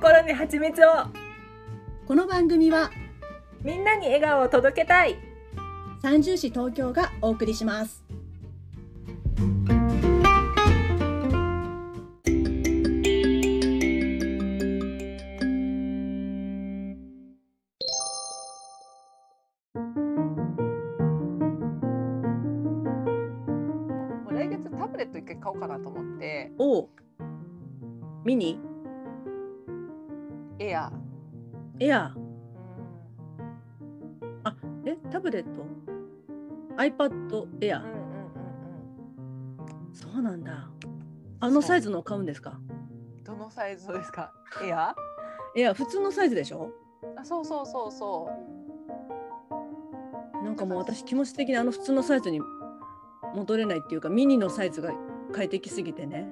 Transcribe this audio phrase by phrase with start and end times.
[0.00, 0.92] 心に蜂蜜を。
[2.06, 2.90] この番組は
[3.62, 5.18] みんなに笑顔を届けたい。
[6.00, 8.02] 三重市東京がお送りします
[31.80, 32.30] エアうん
[34.86, 35.66] えタブレット
[36.76, 37.94] ？iPad エアうんうんう
[39.90, 39.94] ん。
[39.94, 40.68] そうなんだ。
[41.40, 42.58] あのサイズのを買うんですか？
[42.68, 42.72] う
[43.20, 44.32] んどのサイズですか？
[44.64, 44.94] エア？
[45.56, 46.70] エア普通のサイズでしょ？
[47.18, 48.28] あそうそうそうそ
[50.44, 52.40] なんかもう私気持ち的にあの普通のサイズに
[53.34, 54.92] 戻れないっていうかミニのサイズが
[55.32, 56.28] 快適すぎてね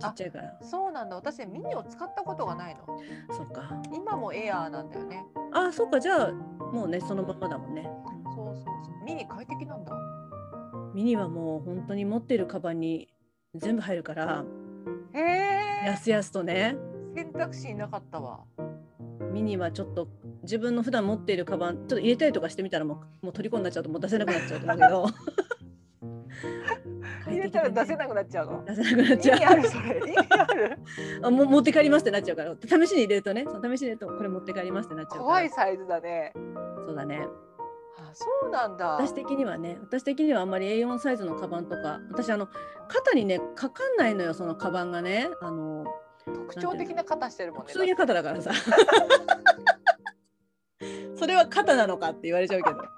[0.00, 0.48] ちっちゃいから。
[0.48, 1.16] うそうなんだ。
[1.16, 2.86] 私ミニを使ったことがないの。
[3.30, 3.82] そっか。
[3.92, 5.24] 今もエアーなんだよね。
[5.52, 6.00] あそっか。
[6.00, 7.88] じゃあもうねそのままだもんね。
[8.34, 9.04] そうそうそう。
[9.04, 9.92] ミニ快適なんだ。
[10.94, 13.08] ミニはもう本当に持ってるカバンに
[13.54, 14.44] 全部入るから
[15.12, 15.86] へえ。
[15.86, 16.76] やすやすとね。
[17.14, 18.44] 選択肢なかったわ。
[19.32, 20.08] ミニはちょっと
[20.42, 25.06] 自分の普段持っているカバンちょっと入れたりとかしてみたらもうもう虜になっちゃうともう出せなくなっちゃうと思うけど
[27.26, 28.64] 入れたら出せななくなっちゃうの？
[28.64, 29.98] 出せなくなっ意ちゃ味あるそれ。
[29.98, 30.78] 意味ある？
[31.22, 32.54] うあもう持って帰りますってなっちゃうから。
[32.60, 33.44] 試しに入れるとね。
[33.44, 36.32] その試しに入れるとこれ持って帰りますってなっちゃう怖いサイズだね。
[36.86, 37.26] そうだね。
[37.96, 38.96] あそうなんだ。
[38.96, 42.48] 私的にはね私的にはあんまり A4 サイズのカバンとか私あの
[42.88, 45.28] 肩にねかかんないのよそのカバンがね。
[45.40, 45.84] あの
[46.26, 48.50] 特徴的な肩してるもんねそういう肩だからさ。
[51.16, 52.76] それは肩なのかって言われちゃうけど。
[52.76, 52.90] か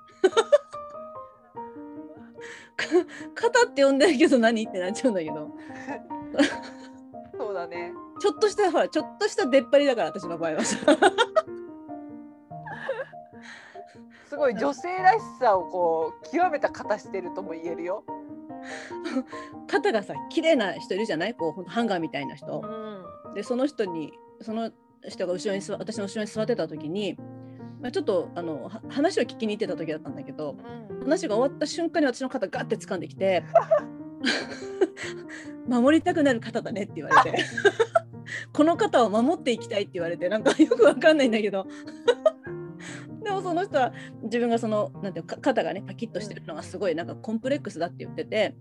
[3.35, 5.51] 肩って呼んでるけど何ってなっちゃうんだけど。
[7.39, 7.93] そうだね。
[8.21, 10.65] ちょっとしたほらちょっとした出っ張りだから私の場合は。
[10.65, 10.77] さ
[14.29, 18.05] すごい女性らしさをこう極めた肩してるとも言えるよ。
[19.69, 21.35] 肩がさ綺麗な人いるじゃない？
[21.35, 22.61] こうハンガーみたいな人。
[23.27, 23.35] うん。
[23.35, 24.71] でその人にその
[25.09, 27.17] 人が後ろに座私の後ろに座ってた時に、
[27.81, 30.57] まあ、ちょっとあのは話を聞きに行ってた時だったんだけど
[30.91, 31.01] うん。
[31.01, 33.45] 話が終わった瞬間に私の肩ガッて掴んできて
[35.69, 37.45] 守りたくなる肩だねって言われて
[38.53, 41.67] この肩を守っていきたいって言われてなんかよくわかんないんだけど
[43.23, 43.93] でもその人は
[44.23, 48.55] 自分がそのなんていうか肩がねパキッとしてるのがすごいなんかコンプレックスだって言ってて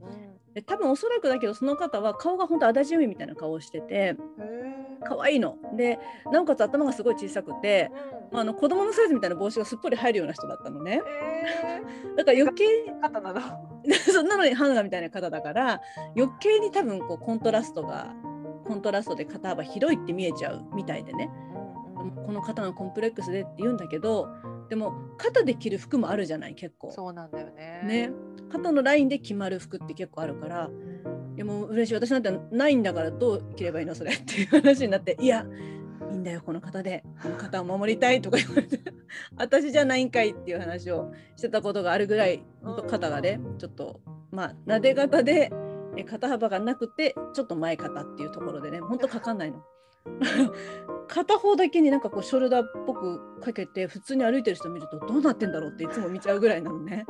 [0.54, 4.16] で多分おそらくだけどその方は顔が本当足立由美みたいな顔をしてて。
[5.06, 6.00] 可愛いので
[6.32, 7.92] なおかつ頭がすごい小さくて、
[8.32, 11.82] まあ、あの子供のサイズみたいな帽子がすっぽり入るような人だったのねへえ。
[12.18, 12.66] だから余計
[13.02, 13.42] 肩なの。
[14.12, 15.82] そんなのにハンガーみたいな方だから
[16.18, 18.14] 余計に多分こうコントラストが
[18.66, 21.30] コントラストで肩幅広いって見えちゃうみたいでね
[22.26, 24.28] この肩のコンプレックスでって言うんだけど
[24.70, 27.82] でも肩で着る服もあるじゃない結構そうなんだよね。
[27.84, 28.12] ね。
[28.52, 30.70] 肩のラインで決まる服って結構あるから
[31.36, 31.94] いやもう嬉しい。
[31.96, 35.46] 私なんてないんだからどう着ればいいのそれっていう話になっていや
[36.12, 37.04] いいんだよこの肩で。
[37.22, 38.80] この肩を守りたいとか言われて。
[39.38, 42.44] 私じゃないんかいっていう話をしてたことがあるぐらい
[42.88, 44.02] 肩がねちょっと
[44.32, 45.52] まあなで肩で
[45.98, 49.64] え肩幅がなくてちょっと前肩っていうところでね本当かかんないの。
[51.08, 57.06] 片方だけになんかこうショルダーっぽくかけて普通に歩いてる人見るとどうなってんだろうっていつも見ちゃうぐらいなのね。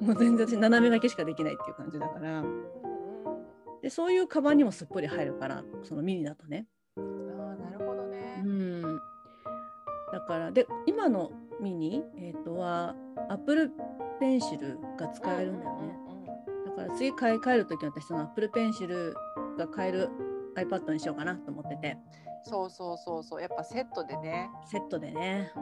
[0.00, 2.42] もう全然私斜め掛けしかできないっていう感じだから
[3.82, 6.66] でそういうカバンにもすっぽり入るからそのミニだとね。
[6.96, 8.42] うんああなるほどうね。
[8.42, 8.82] ん、
[10.12, 11.30] だからで今の
[11.60, 12.94] ミニ、えー、とは
[13.28, 13.70] Apple
[14.18, 15.96] ペンシルが使えるんだよね。
[16.66, 19.14] だから次買い替える時に私その Apple ペンシル
[19.58, 20.08] が買える
[20.56, 21.96] iPad にしようかなと思ってて
[22.42, 24.50] そうそうそうそうやっぱセットでね。
[24.66, 25.52] セットでね。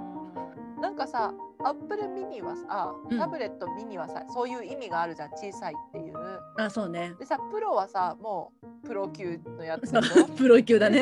[0.81, 1.33] なんかさ、
[1.65, 6.15] アップルミニはさ、あうんタブレットミニはさ、そういう意味があるじゃん、小さいっていう。
[6.57, 7.15] あそうね。
[7.19, 9.93] でさ、プロはさ、もうプロ級のやつ。
[10.39, 10.99] プロ級だね。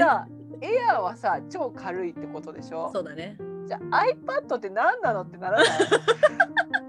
[0.63, 2.91] エアーはさ、超軽いってことでしょ？
[2.93, 3.37] そうだね。
[3.67, 5.69] じゃあ iPad って何なのってならない？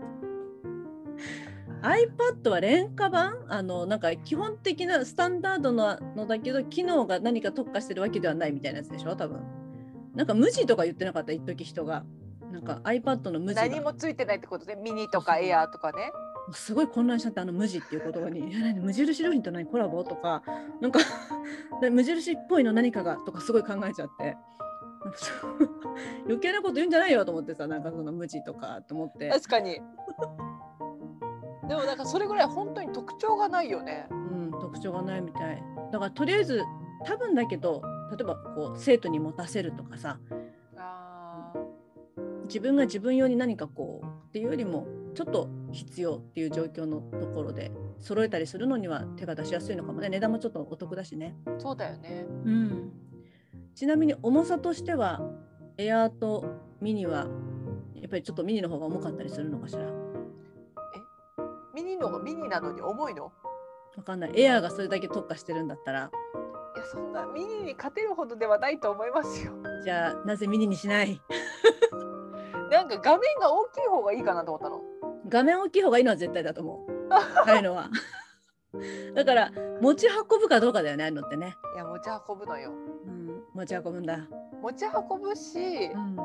[1.81, 3.45] iPad は廉価版？
[3.49, 9.15] あのなんか基本的なスタンダードなのだけど機能が何か特化してるわけではないみたいなやつでしょ？
[9.15, 9.39] 多分。
[10.15, 11.31] なんか無地とか言ってなかった？
[11.31, 12.03] 一時人が。
[12.51, 13.61] なんか iPad の無地が。
[13.67, 16.11] 何もついてないってことで、ミニとかエアーとかね。
[16.53, 20.43] すごい混乱しちゃってあの無地っていう言葉に「いや何無印良品と何コラボ?」とか。
[20.81, 20.99] なんか
[21.91, 24.37] 無印っぽいの何かがとかすごい考えちゃって。
[26.25, 29.79] 余計なこと言うんじゃないよと思ってさなんかその無地とかと思って、確かに。
[31.67, 34.07] でもなんかそれぐらい本当に特徴がないよね。
[34.11, 36.63] うん、特徴がないみたいだからとりあえず
[37.05, 37.81] 多分だけど
[38.11, 40.19] 例えばこう生徒に持たせるとかさ
[40.77, 41.53] あ
[42.45, 51.35] 自分が自分用に何かこうっていうよりもちょっと必要っていう状況のところで揃えたりするのには手が出しやすいのかもね値段もちょっとお得だしね。
[51.45, 52.25] ーそうだよね。
[52.45, 52.91] うん、
[53.75, 55.21] ちなみに重さとしては
[55.77, 56.45] エアーと
[56.81, 57.27] ミニは
[57.95, 59.81] やっぱりちょっとミニの方が重かったりするのかしら？
[61.77, 63.31] ミニのがミニなのに重いの？
[63.95, 64.31] わかんない。
[64.35, 66.09] エアーがそれだけ特化してるんだったら。
[66.75, 69.53] いやそんなミニに勝てるほどではないと思いますよ。
[69.83, 71.21] じゃあなぜミニにしない？
[72.71, 74.81] なんか画面が大きい方がいいかなと思ったの。
[75.29, 77.13] 画面大きい方がいいのは絶対だと思う。
[77.13, 77.89] ああいうのは。
[79.13, 82.71] だから持ち運ぶかどうかだよねあのってね、いや持ち運ぶのよ。
[83.05, 84.27] うん、持ち運ぶんだ、
[84.61, 85.59] 持ち運ぶし
[85.93, 86.17] う、ん、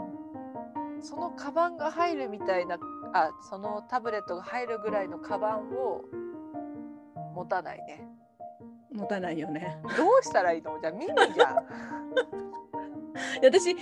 [1.02, 2.78] そのカバンが入るみたいな
[3.12, 6.02] あそのタブレットが入るぐらいのカバンを
[7.34, 8.06] 持たないね。
[8.92, 10.78] 持たないよねどうしたらいいの？
[10.80, 11.56] じゃあミニじゃん。
[13.42, 13.76] 私あ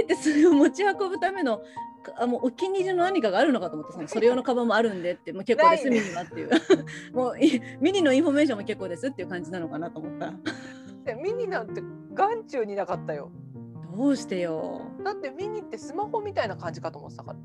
[0.00, 1.58] えてそれを持ち運ぶための
[2.02, 6.50] かあもうお気に入りの何かがあるのかと思ってそのそれ用のカバンもあるんでってもう結構ですねミニはっていう
[7.14, 10.32] もういミニのインフォメーションも結構ですっていう感じなのかなと思った
[11.04, 11.82] でミニなんて
[12.12, 13.30] 眼中になかったよ。
[13.96, 17.38] どうしてよだってミニってスマホみたいな感じかと思ってたから。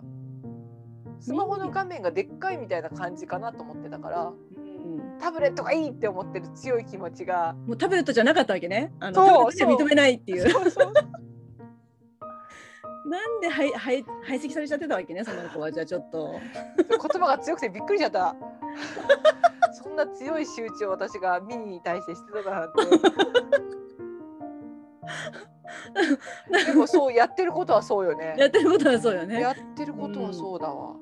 [1.19, 10.93] スマホの画面がでっかいみたいな感じかなと思ってたからうんタブレットがいいって思ってる強い気持ちがもうタブレットじゃなかったわけねあのそう認めないっていうそうそう
[13.09, 16.39] なんで排排排斥されちゃってたわけねその子はじゃあちょっと
[16.77, 18.35] 言葉が強くてびっくりしちゃった。
[19.73, 22.79] そんな強い仕打ちを私がミニに対してしてたなんて。
[26.65, 28.35] でもそうやってることはそうよね。
[28.37, 30.95] やってることはそうよねやってることはそうだわ。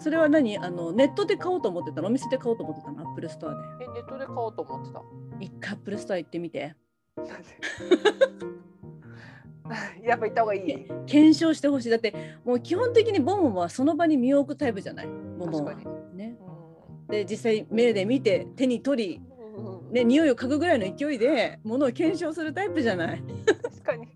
[0.00, 0.58] それは何？
[0.58, 2.08] あのネットで買おうと思ってたの？
[2.08, 3.02] お店で買おうと思ってたの？
[3.02, 3.60] アップルストアで。
[3.84, 5.02] えネットで買おうと思ってた？
[5.40, 6.74] 一回アップルストア行ってみて。
[10.02, 10.86] やっぱ行った方がいい？
[11.06, 11.90] 検証してほしい。
[11.90, 12.14] だって
[12.44, 15.06] もう基本的にボンボンはその場に身を置くタイプじゃない？
[15.38, 15.74] ボンボンは。
[16.14, 16.36] ね。
[17.08, 19.20] うで実際目で見て手に取り
[19.90, 23.22] ね匂いを嗅ぐぐらいの勢いで物を検証するタイプじゃない？
[23.46, 24.08] 確かに。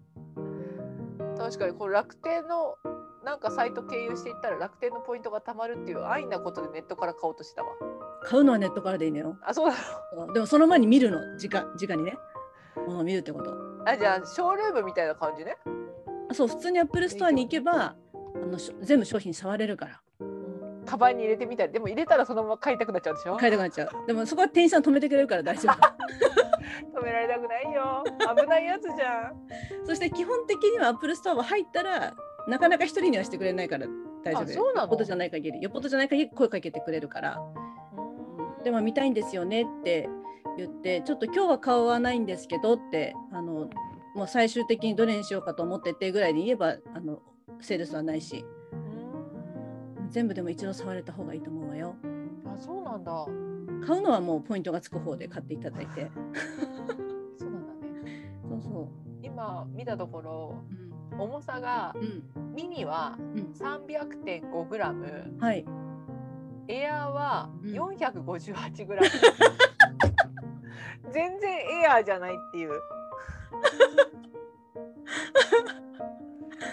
[1.36, 1.74] 確かに。
[1.74, 2.76] これ楽天の
[3.24, 7.70] なんかサイト経由していったら楽天のポイントが貯まるっていう安易なことでネットから買おうとしたわ。
[8.22, 9.38] 買うのはネットからでいいのよ。
[9.46, 9.74] あそうな
[10.26, 10.32] の？
[10.32, 11.18] でもその前に見るの？
[11.36, 11.48] 直
[11.80, 12.14] 直にね。
[12.86, 13.54] 物を見るってこと。
[13.86, 15.56] あじゃあショールームみたいな感じね？
[16.30, 17.94] あそう普通にアップルストアに行けば
[18.34, 20.00] あのし全部商品触れるから。
[20.86, 21.72] カバンに入れてみたり。
[21.72, 23.36] でも入れたらそのまま買いたくなっちゃうでしょ？
[23.38, 24.06] 買いたくなっちゃう。
[24.06, 25.74] でもそこは店員さん止めてくれるから大丈夫。
[27.00, 28.04] 止められたくないよ。
[28.36, 29.86] 危ないやつじゃん。
[29.86, 32.14] そして基本的にはアップルストアは入ったら
[32.48, 33.86] なかなか一人にはしてくれないから
[34.22, 34.42] 大丈夫。
[34.42, 34.80] あそうなの？
[34.82, 35.62] よっぽどじゃない限り。
[35.62, 37.40] よっぽどじゃない限り声かけてくれるから。
[38.64, 40.08] でも見たいんですよねって
[40.56, 43.68] 言ってちょっと今日は買わないんですけどってあの
[44.14, 47.20] もう最終的にどれにしようかと思っててぐらいで言えばあの
[47.60, 48.44] セールスはないし。
[50.10, 51.96] 全部でも一度触れた方がいいと思うわよ。
[52.46, 53.26] あそうなんだ。
[53.84, 56.08] 買うのはもうポイントがつく方で買っていただいて。
[57.36, 58.30] そうなんだね。
[58.48, 58.88] そうそ
[59.22, 60.83] 今見たところう
[61.18, 62.22] 重さがうん
[62.54, 65.36] ミニはうん、うん、300.5グラム。
[65.40, 65.64] はい。
[66.68, 67.70] エアーはうん。
[67.72, 69.08] 458グラム。
[71.12, 72.70] 全然エアーじゃないっていう。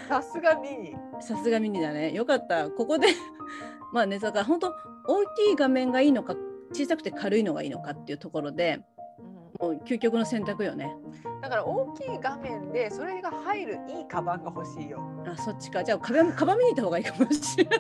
[0.08, 0.96] さすがミニ。
[1.20, 2.13] さすがミニだね。
[2.13, 2.70] よかった。
[2.70, 3.08] ここで
[3.91, 4.74] まあねだから本当
[5.08, 6.36] 大きい画面がいいのか
[6.74, 8.82] 小さくて軽いのがいいのかっていうところで
[9.62, 10.96] もう究極の選択よね。
[11.41, 15.00] だから大きい画面でそれが入るいいカバンが欲しいよ。
[15.27, 15.84] あそっちか。
[15.84, 17.80] じゃあカバンカバン見に行った方がいいかもしれない。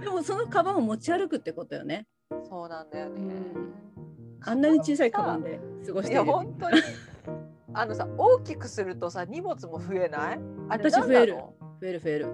[0.02, 2.06] でもそのカバンを持ち歩くってことよね。
[2.48, 3.32] そうなんだよね。
[4.40, 6.80] あんなに小さいカバンで過ごしている本当に。
[7.72, 10.40] あのさ大きくするとさ荷物も増えない？
[10.68, 11.34] 私増える。
[11.34, 12.26] の増える増える。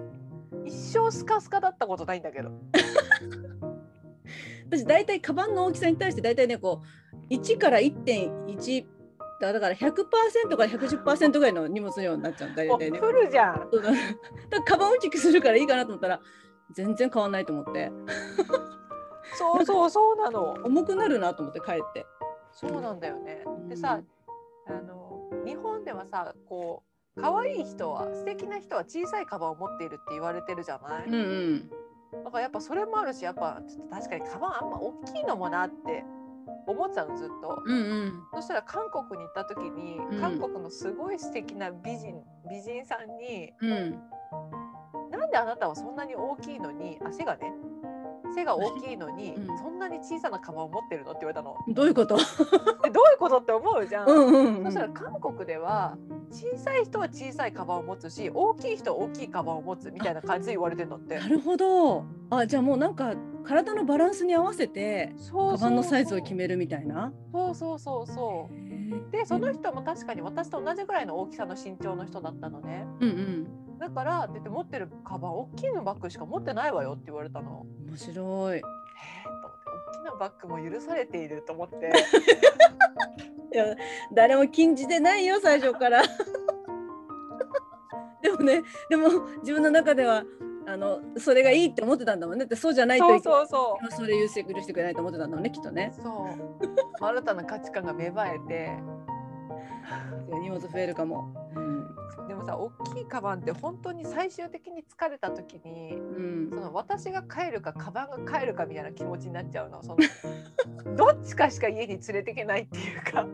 [0.65, 2.51] 一生スカスカだったことないんだけど。
[4.71, 6.81] 私大体カバンの大きさに対して大体ねこ
[7.29, 8.85] う1から1.1
[9.41, 10.05] だから100%
[10.55, 13.55] から110%ぐらいの荷物量になっちゃう大もう体ねフルじゃん。
[13.55, 13.89] だ だか
[14.51, 16.21] らカバン大きくするからいいかなと思ったら
[16.71, 17.91] 全然変わんないと思って
[19.35, 20.53] そうそう そうなの。
[20.63, 22.05] 重くなるなと思って帰って
[22.51, 23.49] そうなんだよねう。
[23.49, 23.99] んでさ、
[24.67, 26.83] あの日本ではさこ
[27.17, 31.07] う可愛い人は素敵な人は小さいカバンを持っているって言われてるじゃない？
[31.07, 31.71] うんうん
[32.11, 36.03] だからやっぱそれもあるしやっぱちょっと確かにカバンあんま大きいのもなって
[36.67, 37.61] 思ってたのずっと。
[37.65, 43.99] うんうんそしたら韓国に行った時に、うん韓国のすごい素敵な美人美人さんにうん
[45.11, 47.53] 「なんであなたはそんなに大きいのにあ背がね
[48.33, 51.57] 背が大きいのに、 うんそんなに小さなカバンを持ってるの?」って言われたの。
[51.69, 52.15] どういうこと？
[52.83, 54.07] でどういうことことって思うじゃん。
[54.09, 55.97] うんうんうんそしたら韓国では
[56.31, 61.27] 小さい人は小さいカバンを持つし大きい人は大きいカバンを持つみたいな感じで言われてるのってな。
[61.27, 67.11] るほどあじゃあもうなんか体のバランスに合わせてカバンのサイズを決めるみたいな？
[67.33, 69.11] そうそうそうそう。
[69.11, 72.85] でその人も確かに私と同じぐらいの大きさの身長の人だったのね。
[72.99, 73.47] うんうん
[73.81, 77.65] だからって言って持ってるカバン大きいのバッグしか持ってないわよって言われたの。
[77.87, 78.61] 面白いへえ
[79.40, 79.40] と
[80.01, 81.91] 思って大きなバッグも許されていると思って。
[83.53, 83.65] いや
[84.13, 86.01] 誰も禁じてないよ最初から
[88.23, 89.09] でもねでも
[89.41, 90.23] 自分の中では
[90.65, 93.47] あのそれがいいって思ってたんだもんねだってそうじゃないとそいうけそう
[93.91, 96.01] それ許して許してくれないと思ってたんだもんねきっとねう。
[96.01, 96.23] そう。
[97.05, 98.79] 新たな価値観が芽生えて。
[100.41, 101.60] 荷物増えるかも、うん
[102.27, 106.49] でもさ大きいカバンって本当に最終的に疲れた時にうん。
[106.51, 109.81] その私が帰るかカバンが帰るかみたいな気持ちになっちゃうの。
[109.83, 109.97] その
[110.95, 113.27] どっちかしか家に連れてけないっていうか。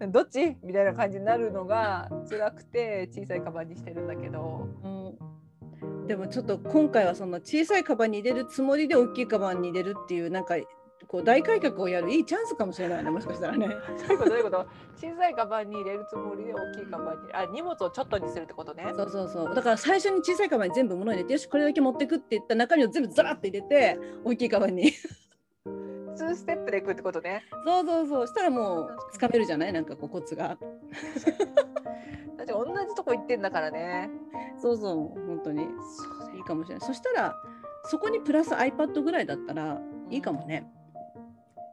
[0.08, 4.66] どっちみたいな感じになるのが辛くて小さいカバンにしてるんだけど。
[4.82, 6.06] うん。
[6.06, 10.56] でもちょっと今回はその小さいカバンに入れるつもりで大きいカバンに入れるっていうなんか
[11.08, 13.66] こう大改革をやるいいチャンスかもしれないねもしかしたらね。
[13.68, 14.66] どういうことどういうこと。
[14.96, 18.92] 小さいカバンに入れるつもりで大きいカバンにあ荷物をちょっとにするってことね。
[18.94, 19.54] そうそうそう。
[19.54, 24.92] だから最初に小さいカバンに全部物を入れてよしこれだけ持ってくって言った中身を全部ザラッと入れて大きいカバンに。
[25.66, 27.44] 2ステップでいくってことね。
[27.66, 28.26] そうそうそう。
[28.26, 29.72] したらもうつかめるじゃない？
[29.72, 30.48] なんかこうコツが。
[32.36, 34.10] だって同じとこ行ってんだからね。
[34.60, 35.26] そうそう。
[35.26, 35.64] 本当に。
[35.64, 35.66] そ
[36.24, 36.86] うだいいかもしれない。
[36.86, 37.34] そしたら
[37.84, 39.80] そこにプラス iPad ぐらいだったら
[40.10, 40.70] いいかもね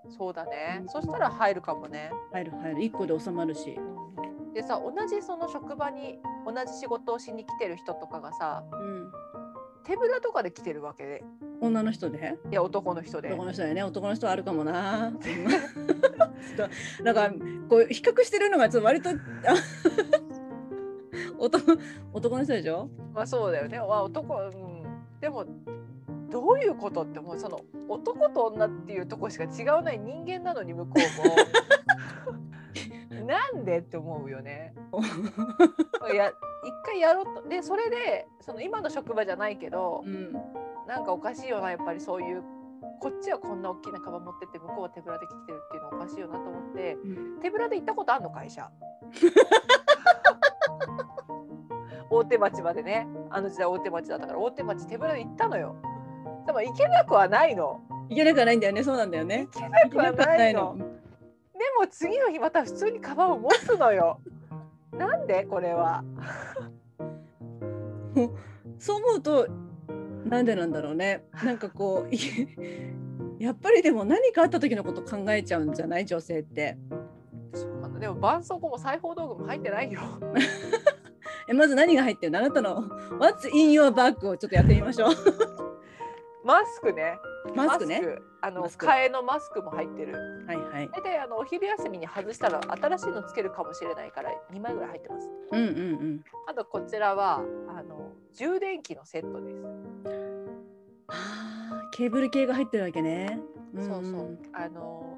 [0.10, 0.84] そうだね。
[0.88, 2.12] そしたら入るかもね。
[2.32, 2.78] 入る入る。
[2.78, 3.78] 1個で収まるし、
[4.54, 9.12] でさ同じその職場に同じ仕事をしに来てる人とかがさうん、
[9.84, 11.06] 手ぶらとかで来てるわけ？
[11.06, 11.24] で
[11.62, 12.38] 女の人で？
[12.52, 13.30] いや男の人で。
[13.30, 13.84] 男の人だよね。
[13.84, 15.12] 男の人はあるかもな
[17.04, 17.30] なんか
[17.70, 19.14] こう比較してるのがちょっと割とあ
[21.40, 21.74] 男
[22.14, 22.90] 男の人でしょ？
[23.14, 24.84] まあそうだよね、まあ、男、うん、
[25.20, 25.46] でも
[26.30, 31.36] どういうことってもうその男と女っていうとこしか違わない人間なのに向こうも。
[33.26, 34.74] なんでって思うよね。
[36.14, 36.36] いや一
[36.86, 37.50] 回やろうと。
[37.50, 40.32] でそれでその今の職場じゃないけどうん。
[40.88, 42.00] なんかおかしいよなやっぱり。
[42.00, 42.44] そういう
[43.00, 46.96] こっちはこんな大きなカバン持ってって向こうは手ぶらで来てるっていうのおかしいよなと思って。
[46.96, 47.08] う
[47.38, 47.40] ん。
[47.42, 48.70] 手ぶらで行ったことあんの会社？
[52.10, 53.08] 大手町までね。
[53.30, 55.76] あの時代大手町だったから大手町手ぶらで行ったのよ
[56.48, 57.82] でも行けなくはないの。
[58.10, 58.84] いけなくはないんだよね。
[58.84, 59.48] そうなんだよね。
[59.54, 60.78] 行けなくはないの。
[60.78, 60.84] で
[61.80, 64.20] も次の日また普通にカバンを持つのよ。
[64.98, 66.04] なんでこれは。
[68.80, 69.48] そう思うと
[70.26, 71.26] なんでなんだろうね。
[71.44, 72.18] なんかこうい
[73.40, 76.06] やっぱりでも何かあった時のこと考えちゃうんじゃない？
[76.06, 76.78] 女性って。
[77.54, 80.00] そうでも絆創膏も裁縫道具も入ってないよ。
[81.50, 82.40] えまず何が入ってるの？
[82.40, 82.84] あなたの
[83.20, 85.12] What's in your bag をちょっとやってみましょう
[86.48, 87.20] マスクね。
[87.54, 88.02] マスクね？
[88.40, 90.46] あの替えのマスクも入ってる。
[90.48, 90.90] はいはい。
[90.94, 95.30] 大体あのお昼休みに外したら新しいのつけるかもしれないから2枚ぐらい入ってます。
[95.52, 95.72] うんうんう
[96.06, 96.24] ん。
[96.48, 99.66] あとこちらはあの充電器のセットです。
[101.10, 103.42] あーケーブル系が入ってるわけね。
[103.76, 104.40] そうそう。
[104.54, 105.18] あの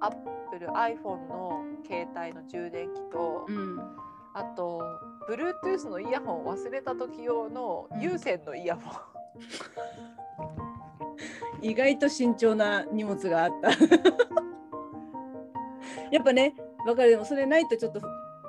[0.00, 3.80] Apple iPhone の携帯の充電器と、うん、うん
[4.32, 4.82] あと
[5.28, 9.17] Bluetooth のイヤホンを忘れた時用の有線のイヤホン。
[11.60, 13.70] 意外と慎重な荷物があった。
[16.10, 16.54] やっぱね
[16.86, 17.10] わかる。
[17.10, 18.00] でもそれないとちょっと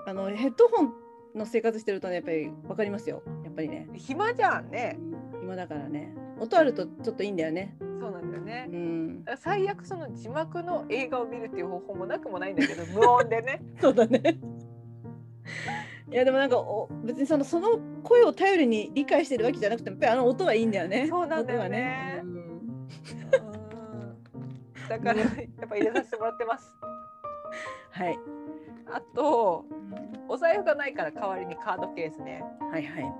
[0.05, 0.93] あのヘッドホン
[1.36, 3.24] の生活してるとねやっぱりわかりますよ。
[3.43, 4.98] やっぱりね、暇じゃんね。
[5.41, 6.13] 今だからね。
[6.39, 7.75] 音あるとちょっといいんだよね。
[8.00, 8.69] そうなんだよね。
[8.72, 8.75] う。
[8.75, 9.25] ん。
[9.38, 13.62] 最悪その字幕の映画を見るっていう方法もなくもないんだけど無音でね。
[13.81, 14.39] そうだね
[16.12, 21.08] いやでもなんかお別にそのその声を頼りに理解してるわけじゃなくてやっぱりあの音はいいんだよね。
[21.08, 22.24] そうなんだよね。
[24.89, 25.30] だからやっ
[25.70, 26.75] ぱ入れさせてもらってます。
[27.92, 28.20] はい、
[28.92, 29.66] あと
[30.28, 32.44] お財布がないから代わりにカードケースね。
[32.72, 33.13] はいはい。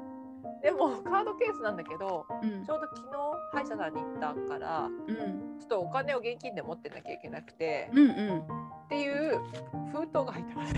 [0.64, 2.66] でもカードケースなんだけどうん。
[2.66, 3.18] ちょうど昨日
[3.54, 5.16] 歯医者さんに行ったからうん。
[5.60, 8.40] ちょっとお金を現金で持ってなきゃいけなくてうんうん。
[8.40, 8.44] っ
[8.90, 9.40] ていう
[9.94, 10.74] 封筒が入ってます。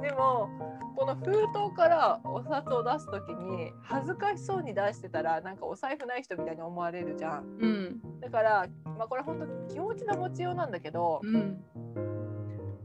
[0.00, 0.48] でも
[0.96, 1.32] この封
[1.70, 7.44] 筒からお札を出す時に恥ずかしそうに出してたらなんかお財布ない人みたいに思われるじゃん。
[7.60, 11.64] うんだからまあこれ本当気持ちの持ちようなんだけどうん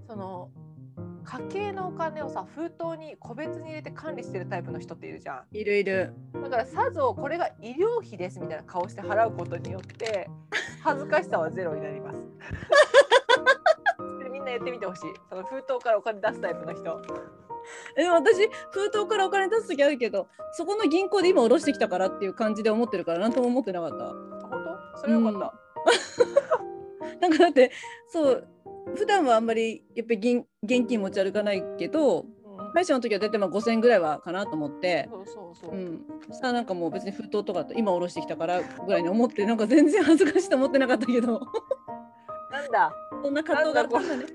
[0.08, 0.50] その
[1.24, 5.44] 家計のお金をさ封筒に個別に入れて管理してるタイプの人っているじゃん。
[5.52, 10.30] いるいるだからさぞこれが医療費ですみたいな顔して払うことによって
[10.84, 12.24] 恥ずかしさはゼロになります。
[14.48, 15.02] なやってみてほしい。
[15.30, 17.02] その封筒からお金出すタイプの人。
[17.98, 24.14] え私封筒からお金出す時あるけどそこの銀行で今下ろしてきたからっていう感じで思ってるから何とも思ってなかったあ
[24.50, 24.64] 本
[24.96, 25.00] 当？
[25.00, 25.54] それよかった。
[27.20, 27.72] なんかだって
[28.08, 28.48] そう
[28.96, 32.38] 普段はあんまりやっぱり現現金持ち歩かないけどうん
[32.74, 35.76] 歯医者の時は大体まあ5000円ぐらいはかなと思って、そうそうそう。
[35.76, 41.42] うん、そしたらなんかもう別に封筒とかと今下ろしてきたからぐらいに思ってなんか全然恥ずかしいと思ってなかったけど
[42.52, 42.94] なんだ？
[43.24, 44.26] そんな葛藤があったんだね。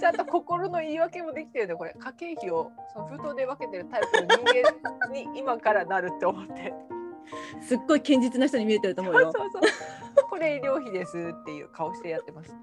[0.00, 4.44] ちゃんと心の言い訳もできてるねこれ家計費をその封筒で分けてるタイプの人
[5.08, 6.74] 間に今からなるって思って
[7.62, 9.32] すっごい堅実な人に見えてると思うよ。
[9.32, 9.68] そうそうそ
[10.26, 12.54] うこれ医療費ですっていう顔してやってます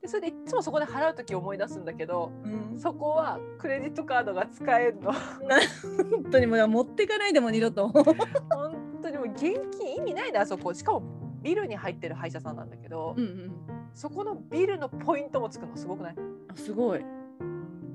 [0.00, 7.88] でそれでいつもそこで払う時思い出すんだけどうんそこはクレジットカードが使えるの本当にもう持っていかないでも二度と。
[8.50, 11.02] 本当にもう現金意味ないなあそこしかも
[11.42, 13.52] ビルに入ってる歯医者さんなんだけど、うんうん、
[13.94, 16.16] そこのビルのポイントもつくのすごくない？
[16.48, 17.04] あすごい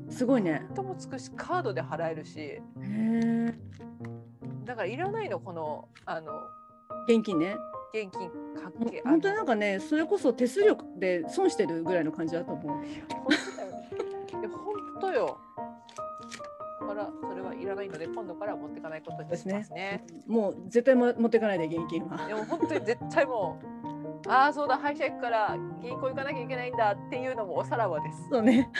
[0.10, 0.75] すごいねポイン。
[0.75, 3.54] トもつくしカードで払えるしへえ
[4.66, 6.32] だからいらないのこのあの
[7.08, 7.56] 現金ね。
[7.94, 8.30] 現金
[8.62, 12.77] かもけ本当になんかねそれこそ手数料で損してるぐらいの感じだと思う。
[12.77, 12.86] 本
[15.00, 15.38] 当だよ。
[16.82, 20.06] だからそれはいらないので今度からは持っていかないことにしますね。
[20.27, 22.27] もう絶対も持っていかないで現金は。
[22.27, 23.76] でも本当に絶対もう
[24.27, 28.29] ああそうだ歯医者行くから銀行行かなきゃいけないんだっていうのもおさらばです。
[28.29, 28.69] そうね。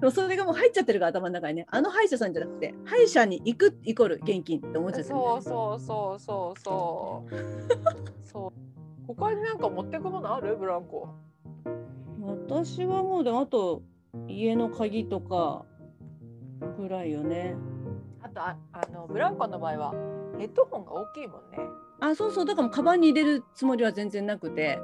[0.00, 7.34] でもそれがもう入っちゃってるから頭の中にねあの歯医者さんじゃなくて歯医者に行くイコール現金って思っちゃってるそうね、そうそうそうそう。
[8.24, 8.52] そう。
[9.08, 10.56] 他になんか持っていくものある？
[10.56, 11.08] ブランコ。
[12.46, 13.82] 私はもうでもあと
[14.28, 15.64] 家の鍵とか
[16.76, 17.56] ぐらいよね。
[18.22, 19.92] あとああのブランコの場合は
[20.38, 21.58] ヘッドホンが大きいもんね。
[22.00, 22.44] あそうそう。
[22.44, 24.78] だからもうカバンに入れるつもりは全然なくて、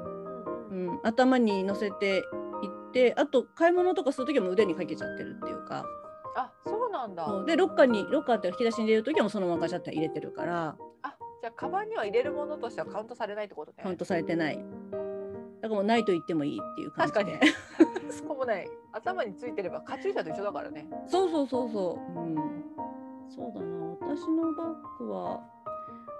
[0.71, 2.21] うん、頭に乗せてい
[2.67, 5.85] ってあと買い物とかする時はもう腕にかけちゃってるっていうか。
[6.37, 7.43] あそうなんだ。
[7.45, 10.75] でロッカーにロッカーって引き出しに入れる時はもうそのままガチャって入れてるから。
[11.03, 13.83] あじゃあカバンには入れるものとしてはカウントされないってことね。
[13.83, 14.57] カウントされてない。
[14.57, 14.67] だか
[15.61, 17.19] らもうないと言ってもいいっていう感じで。
[17.19, 18.11] 確かに。
[18.11, 18.69] そこもない。
[18.91, 20.87] 頭についてればカチューシャと一緒だからね。
[21.07, 22.35] そうそうそうそう、うん、
[23.29, 23.85] そうだな。
[24.01, 25.54] 私のバッグは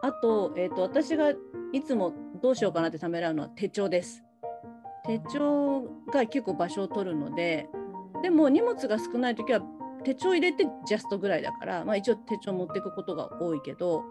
[0.05, 1.31] あと,、えー、と私が
[1.73, 4.23] いつもどうしようかなってためらうのは手帳です。
[5.05, 7.69] 手帳が結構場所を取るので
[8.21, 9.61] でも荷物が少ない時は
[10.03, 14.03] 手帳入れてジャストぐらいだから、まあ、一応手帳持っていくことが多いけど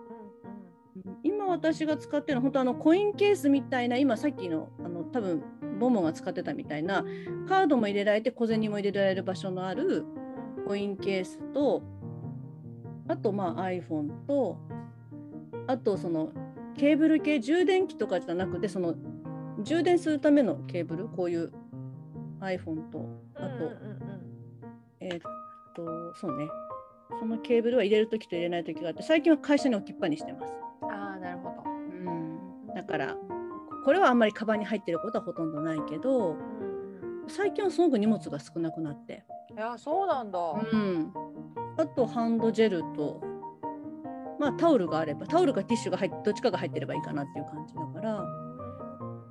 [1.23, 5.43] 今私が使ってるのは本当あのコインケースみたいな今さっきのあの多分
[5.81, 7.05] ボモが使ってたみたいな
[7.49, 10.05] カードも入れられて小銭も入れられる場所のある
[10.67, 11.83] コインケースと
[13.09, 14.59] あとまあ iPhone と
[15.67, 16.31] あとその
[16.77, 18.95] ケーブル系充電器とかじゃなくてその
[19.63, 21.09] 充電するためのケーブル？
[21.09, 21.53] こういう
[22.41, 23.71] iPhone とあと、
[25.01, 25.21] えーっ
[25.75, 26.47] とそうね。
[27.21, 30.53] そのケーブルは入れる時と入れない時があって最近は会社に置きっぱにしてます。
[30.83, 31.71] ああなるほど。
[31.71, 32.11] う
[32.73, 33.17] ん、だから
[33.85, 36.37] これはあんまりカバンに入ってることはほとんどないけど
[37.29, 39.25] 最近はすごく荷物が少なくなって、
[39.55, 40.39] いやそうなんだ。
[40.39, 41.13] うん、
[41.77, 43.23] あとハンドジェルと、
[44.45, 48.23] まあ、タオルがあればタオルかティッシュが入どっちかが入ってればいいかなっていう感じだから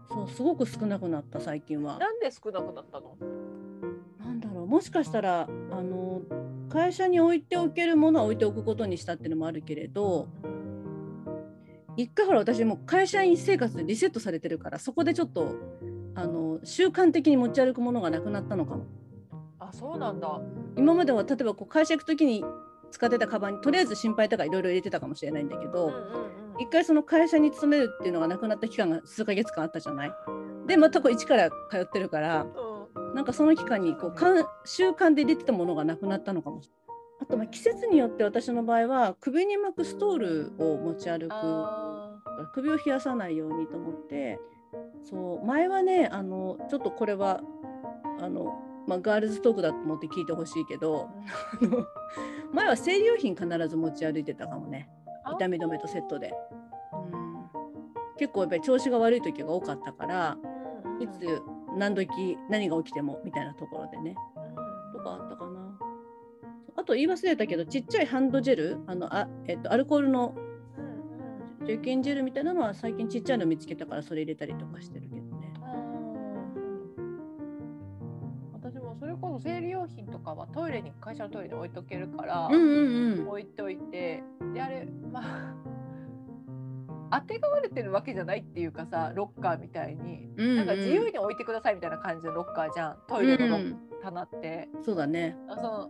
[0.10, 2.00] そうすごく少なくなった最近は。
[2.00, 3.16] なんで少なくなったの？
[4.20, 6.22] なんだろうもしかしたらあの
[6.68, 10.28] 会社に置いておけるものは置いておくことにしたっていうのもあるけれど
[11.96, 15.56] 一回ほら私もう会社員生活でリセットされてるからそこでちょっと
[16.16, 18.86] あの習慣的に持ち歩くものがなくなったのかも。
[19.60, 20.42] あそうなんだ。
[20.76, 22.44] 今までは例えばこう会社行く時に
[22.94, 26.62] 使ってたカバンにとりあえず心配とかいろいろ入れてたかもしれないんだけど、うんうんうん。
[26.62, 30.12] 一回その会社に勤めるっていうのがなくなった期間が数ヶ月間あったじゃない？
[30.68, 32.46] でまたこう一から通ってるから
[32.96, 33.16] うん。
[33.16, 36.62] なんかその期間にこうかん習慣で出てたものがなくなったのかも。
[36.62, 36.98] しれない。
[37.22, 41.32] あとまあ季節によって私の場合は首に巻くストールを持ち歩く。
[41.32, 42.22] あ
[42.54, 44.40] 首を冷やさないようにと思って。
[45.04, 47.42] そう前はねあのちょっとこれは
[48.20, 48.54] あの、
[48.88, 51.10] まあ、ガールズトークだと思って聞いてほしいけど
[51.62, 51.88] あの
[52.52, 54.90] 前は生理用品必ず持ち歩いてたかもね。
[55.26, 56.34] ー痛み止めとセットで。
[56.94, 57.34] うん
[58.18, 60.38] 結構やっぱり調子が悪い時が多かったから
[61.00, 61.42] いつ
[61.76, 62.08] 何時
[62.50, 64.16] 何が起きてもみたいなところでね。
[64.94, 65.80] とかあったかな。
[66.76, 70.36] あと言い忘れたけどちっちゃいハンドジェルあのあ、えっと、アルコールの
[71.66, 75.10] 除菌ジェルみたいなのは最近ちっちゃいの見つけたからそれ入れたりとかしてる
[79.34, 83.28] も生理用品とかはトイレに会社のトイレに置いとけるから、うんうんうん。
[83.28, 85.56] 置いといてであれま
[87.10, 95.38] ああてがわれてるわけじゃないっていうかさロッカーみたいに、うんうんなんか自由に置いてくださいみたいな感じのロッカーじゃんトイレのロッうん棚って、そうだね。
[95.48, 95.90] あその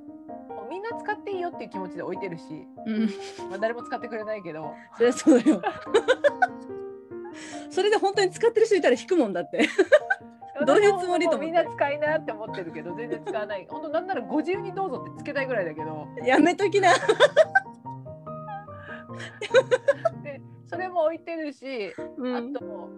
[0.69, 2.43] みんな使っていいよっていう気持ちで置いてるし、
[2.85, 3.07] うん。
[3.49, 5.59] まあ、誰も使ってくれないけどそりゃそうだよ。
[7.71, 9.67] それで本当に使ってる人いたら引くもんだって。
[10.65, 16.93] どういうつもりとみんな使いなって思ってるけど全然使わない本当なんならご自由にどうぞってつけたいぐらいだけどやめときな。
[20.23, 22.53] でそれも置いてるしあうん。
[22.53, 22.89] と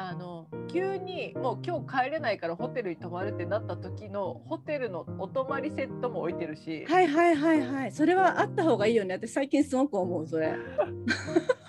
[0.00, 7.92] あの急にもう今日帰れないからホテルに泊まるってなった時のホテルのお泊まりセットも置いてるし、はいはいはいはい。
[7.92, 9.14] それはあった方がいいよね。
[9.14, 10.54] 私最近すごく思うそれ。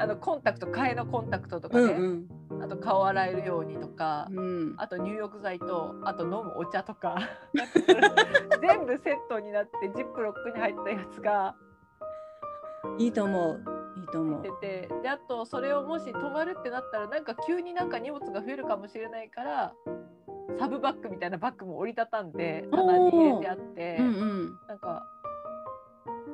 [0.00, 2.24] あのコンタクト替えのコンタクトとかうね、ん
[2.62, 4.38] あと顔洗えるようにとか、うん。
[4.38, 4.40] う
[4.72, 4.74] ん。
[4.78, 7.16] あと入浴剤とあと飲むお茶とか
[8.60, 11.54] 全部セットになってジップロックに入ったやつが
[12.98, 13.60] いいと思う。
[13.96, 14.50] いいと思う出。
[14.52, 19.74] てであとそれをもし泊まるってなったらなんか急になんか荷物が増えるかもしれないから
[20.58, 24.58] サブバッグみたいなバッグも折りたたんで棚に入れてあって、うんうん。
[24.66, 25.06] なんか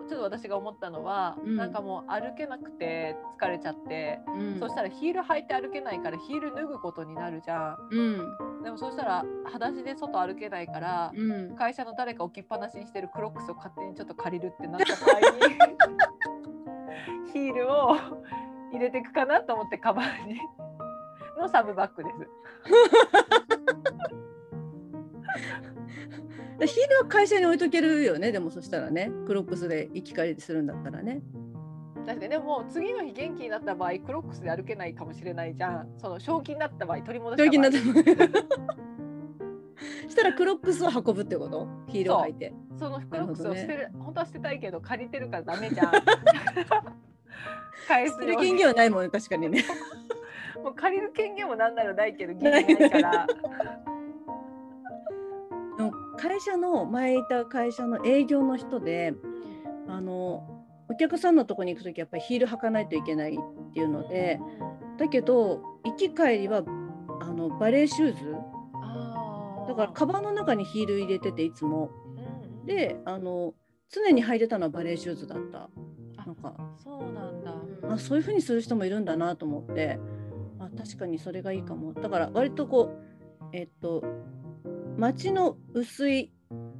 [0.08, 4.58] ちょっと私が思ったのは、うんなんかもう歩けなくて疲れちゃって、うん。
[4.58, 8.16] そしたらヒール履いて歩けないからヒール脱ぐことになるじゃうん。
[8.60, 11.20] んでもそしたら裸足で外歩けないから、う
[11.52, 11.56] ん。
[11.56, 15.26] 会社の誰か置きっぱなしにしてるクロックスを勝手にちょっと借りるってなった場合に
[17.32, 17.96] ヒールを
[18.72, 20.40] 入れていくかなと思ってカバンに
[21.38, 22.16] のサブバッグです。
[26.58, 28.32] でヒールは会社に置いとけるよね。
[28.32, 31.20] でもそしたらね、クロックスで行き帰りするんだったらね。
[32.06, 32.28] 確かに。
[32.30, 35.88] でも次の日元気になった場合クロックスで歩けないかもしれないじゃん。
[35.98, 37.72] その正気になった場合取り戻した場合。
[40.08, 41.68] したらクロックスを運ぶってこと？
[41.88, 42.54] ヒールを履いて。
[42.78, 45.90] そのクロックスを捨てる、本当は捨てたいけど借りてるからダメじゃん。
[47.86, 49.62] 返す捨てる権限はないもんね、確かにね。
[50.62, 53.26] もう借りる権限もなんならないけど義務ないから
[56.16, 59.14] 会社の前いた会社の営業の人で
[59.88, 64.40] あのお客さんのとこに行く時やっぱりヒール履かないといけないっていうので
[64.98, 66.62] だけど行き帰りは
[67.20, 68.36] あのバレーシューズ。
[69.68, 71.90] だからカバンの中にヒール入れてていつも。
[72.20, 73.54] うんであの
[73.88, 75.70] 常に履いてたのはバレーシューズだった。
[76.26, 77.54] なんかそうなんだ。
[77.88, 80.00] あそういう風にする人もいるんだなと思って。
[80.58, 81.92] あ確かにそれがいいかも。
[81.92, 84.02] だから割とこうえっと
[84.98, 86.32] 街の薄い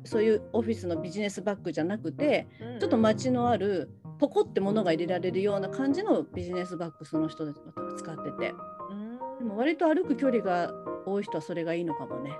[0.04, 2.46] そういうオフィスのビジネスバッグじゃなくて
[2.80, 8.54] ちょっと街のあるポコって物が入れられるような感じのビジネスバッグその人たちが使ってて。
[8.90, 9.18] うん。
[9.38, 10.72] でも割と歩く距離が
[11.04, 12.32] 多い人はそれがいいのかもね。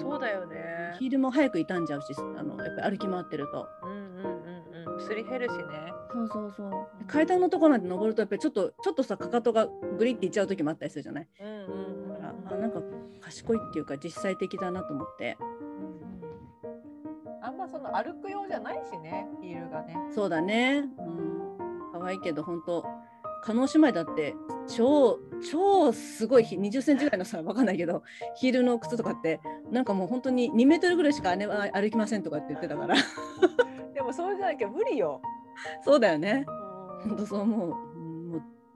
[0.00, 0.56] そうだよね。
[0.98, 3.68] ヒールも早く傷んじゃうしあのやっぱり歩き回ってると。
[3.82, 3.98] うんうん
[4.86, 5.00] うんうん。
[5.00, 5.64] すり減るしね。
[6.12, 6.70] そうそうそう。
[7.00, 9.66] で階段のとこなんて登るとやっぱりちょっとちょっとさかかとが
[9.98, 11.28] グリっていっちゃう時もあったりするじゃない。
[11.40, 11.50] うんう
[11.90, 11.93] ん
[12.46, 12.80] あなんか
[13.20, 15.36] 賢いっていうか実際的だなと思って。
[17.42, 19.96] あんまその歩く用じゃないしねヒールがね。
[20.14, 20.84] そうだね。
[20.98, 21.34] うん。
[21.92, 22.84] 可愛いけど本当
[23.44, 24.34] 叶姉妹だって
[24.66, 25.18] 超
[25.50, 28.02] 超すごい20センチぐらいのさわかんないけど
[28.36, 32.96] ヒールの靴とかってなんかもう本当に2メートルぐらいしか姉は歩きませんとかって言ってたから。
[33.92, 35.20] でもそうじゃなきゃ無理よ。
[35.82, 36.46] そうだよね。
[37.04, 37.08] うん。
[37.10, 37.93] 本当そう思う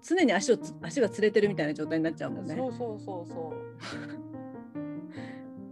[0.03, 2.55] 常に足をつ足がつれてるみたいな状態になっちゃうもんね。
[2.55, 3.69] そうそうそうそう。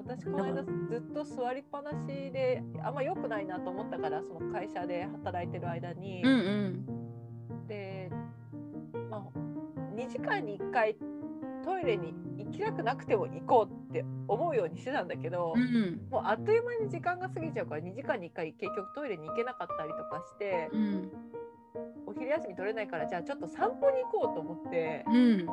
[0.07, 7.67] 私この間ずっと座りっぱなしであんま良くないなと思ったからその会社で働いてる間に、うんうん。
[7.67, 8.11] で、
[9.11, 9.23] まあ、
[9.95, 10.97] 2時間に1回
[11.65, 21.11] トイレに行きたくなくても行こうって思うようにしてたんだけど、うんもうあっという間に時間が過ぎちゃうから2時間に1回結局トイレに行けなかったりとかしてうん。
[21.26, 21.26] お
[22.19, 25.05] 昼休み取れないからじゃあちょっと散歩に行こうと思って。
[25.07, 25.47] うん。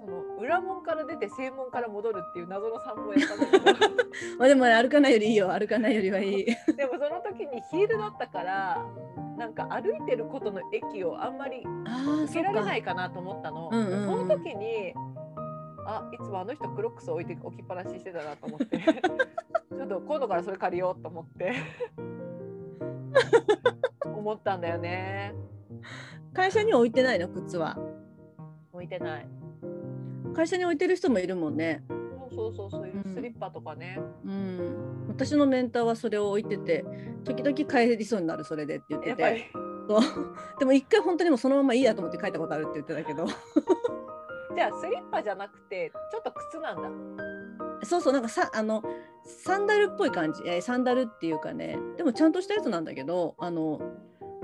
[0.00, 3.94] その裏門から出て正門から戻るっていう謎の散歩をやったんだけど。
[4.38, 5.50] まあでもね歩かないよりいいよ。
[5.50, 6.44] 歩かないよりはいい。
[6.74, 8.84] でもその時にヒールだったから
[9.36, 11.64] なんか歩いてることの駅をあんまり
[12.24, 13.70] 受けられないかなと思ったの。
[13.72, 14.06] うんうんうん。
[14.06, 14.94] その時に
[15.86, 18.78] あいつもあの人クロックス置いて置きっぱなしにしてたなと思って。
[19.76, 21.52] ちょっと今度からそれ借りようと思って。
[24.04, 25.34] 思ったんだよね。
[26.32, 27.28] 会社には置いてないの？
[27.28, 27.78] 靴は。
[28.72, 29.26] 置いてない。
[30.34, 31.84] 会社に置いてる人もいるもんね。
[32.34, 33.14] そうそうそうそういううん。
[33.14, 34.00] スリッパとかね。
[34.24, 35.06] うん。
[35.08, 36.84] 私のメンターはそれを置いてて
[37.24, 39.50] 時々帰りそうになるそれでって言ってやっぱりて
[39.88, 40.00] そう。
[40.58, 43.26] でも一回本当にもうそのままいいやと思って帰ったことあるって言ってたけど。
[44.54, 46.90] じゃあスリッパじゃなくてちょっと靴なんだ。
[47.84, 48.82] そうそうなんかさあの
[49.24, 51.78] サンダルっぽい感じ、えーサンダルっていうかね。
[51.96, 53.80] でもちゃんとしたやつなんだけどあの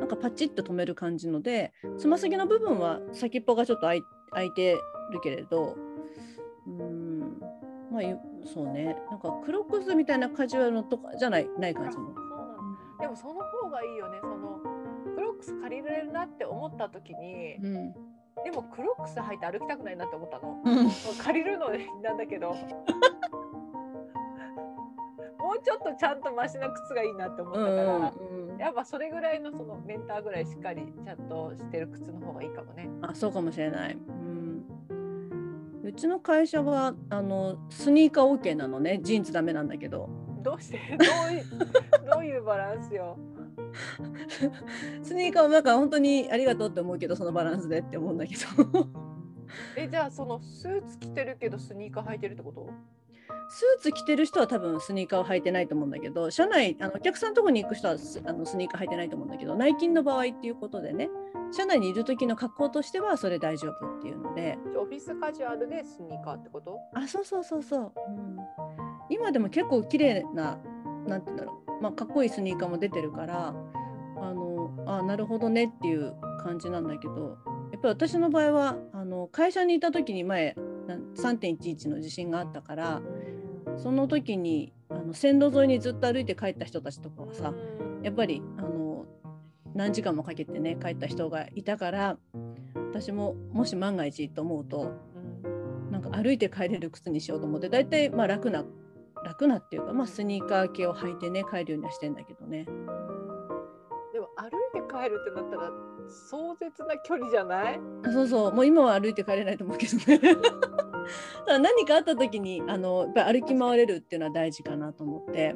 [0.01, 4.73] なんかパチッと止める感じのでつま先の部分は先っぽがちょっと開い開いて
[5.13, 5.77] るけれど
[6.67, 7.41] うん
[7.93, 8.97] まあゆそうね。
[9.11, 12.07] なんかクロックスみたいなカジュアルのとかじゃないない感じも。
[12.07, 12.57] そうなん
[12.99, 13.03] だ。
[13.03, 14.19] でもその方がいいよね。
[14.21, 14.61] その
[15.15, 17.93] クロックス借りれるなって思った時にうん。
[18.45, 20.63] でもクロックス履いて歩きたくないなって思ったの。
[20.65, 20.91] うん。
[21.23, 21.69] 借りるの
[22.03, 22.55] なんだけど。
[25.39, 32.89] もうちょっとちゃんとマシな靴がいいなって思ったから、うんやっぱそれぐらいのそのメンターぐらいしっかりちゃんとしてる靴の方がいいかもね。
[33.01, 33.95] あそうかもしれない。
[33.95, 34.65] うん
[35.83, 40.09] うちの会社はあのスニーカー OK なのねジーンズダメなんだけど
[40.43, 41.45] どうしてどういう
[42.13, 43.17] どういうバランスよ。
[45.03, 48.87] スニーカーはなんか本当にありがとうって思うけどそのバランスでって思うんだけど
[49.77, 52.69] えじゃあそのスーツ着てるけどスニーカー履いてるってこと？
[53.53, 61.11] スーツ着てる人は多分スニーカーを履いてないと思うんだけど社内あのお客さんのとこに行く人はスあのスニーカー履いてないと思うんだけど内勤の場合っていうことでね
[61.51, 64.57] 社内にいる時の格好としてはそれ大丈夫っていうので。
[64.79, 66.79] オフィスカジュアルでスニーカーってこと？
[66.95, 68.39] あそうそうそうそう、うん、
[69.09, 70.59] 今でも結構綺麗な
[71.09, 77.37] なんて言うんだろう、まあ、かっこいいスニーカーも出てるからあのあなるほどねっていう感じなんだけど
[77.73, 80.55] やっぱり私の場合はあの会社にいた時に前
[80.87, 83.03] なん3.11の地震があったから
[83.77, 87.53] その時にあの線路沿いにずっと歩いて帰った人たちとかはさ
[88.03, 89.07] やっぱりあの
[89.75, 92.17] 何時間もかけてね帰った人がいたから
[92.91, 94.93] 私ももし万が一と思うと
[95.45, 95.91] うん。
[95.93, 98.65] なんか歩いて帰れる靴にしようと思って大体まあ楽な
[99.25, 102.65] 楽なっていうか、まあ、スニーカー系を履いてね帰るようにはしてんだけどね。
[104.13, 105.71] でも歩いて帰るってなったら
[106.09, 107.81] 壮絶な距離じゃない？
[108.05, 108.53] あそうそう。
[108.55, 110.21] もう今は歩いて帰れないと思うけどね。
[111.47, 115.55] 何かあった時にあのやっぱり歩き回れるっていうのは大事かなと思って。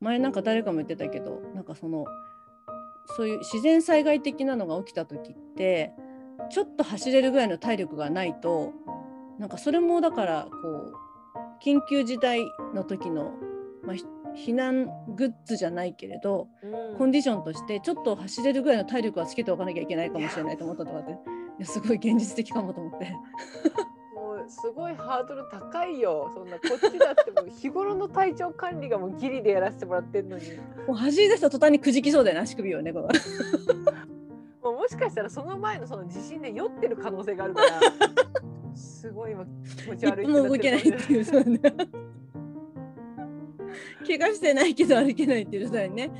[0.00, 2.04] 前なんか誰かも言ってたけどなんかその
[3.16, 5.92] そういう自然災害的なのが起きた時って
[6.50, 8.72] ちょっと走れるぐらいの体力がないと
[9.38, 12.40] なんかそれもだからこう緊急事態
[12.74, 13.32] の時の、
[13.84, 14.04] まあ、ひ
[14.36, 16.98] 避難グッズじゃないけれどうん。
[16.98, 21.14] コンディションとしてちょっと走れるぐらいの体力はつけておかなきゃいけないかもしれないと思ったとかってい
[21.60, 23.12] やすごい現実的かもと思って。
[24.14, 26.30] もうすごいハードル高いよ。
[26.34, 30.44] そんなこっちだってもう日頃の体調管理がもうギリでやらせてもらってんのに。
[30.86, 33.08] もう走り出した途端にくじきそうだよね足首をねこれ。
[34.62, 37.80] もうもしかしたらそその前のその地震で酔ってる可能性があるから。
[38.74, 41.58] すごい今気持ち一悪い歩も動けないっていうそうね
[44.06, 46.10] 怪我してないけど歩けないっていうそうね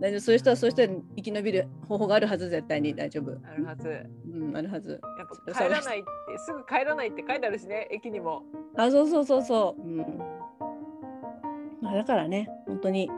[0.00, 0.20] 大丈夫。
[0.20, 2.94] そういう人はそういう人に生き延びる方法があるはず絶対に。
[2.94, 3.38] 大丈夫。
[3.46, 3.88] あるはず。
[3.88, 4.02] や
[4.32, 5.00] うんあるはず。
[5.00, 8.42] っぱ帰らないってすぐ帰らないって書いてあるしね駅にも。
[8.76, 9.82] あそうそうそうそう。
[9.82, 9.98] うん。
[11.80, 13.10] まあだからね本当に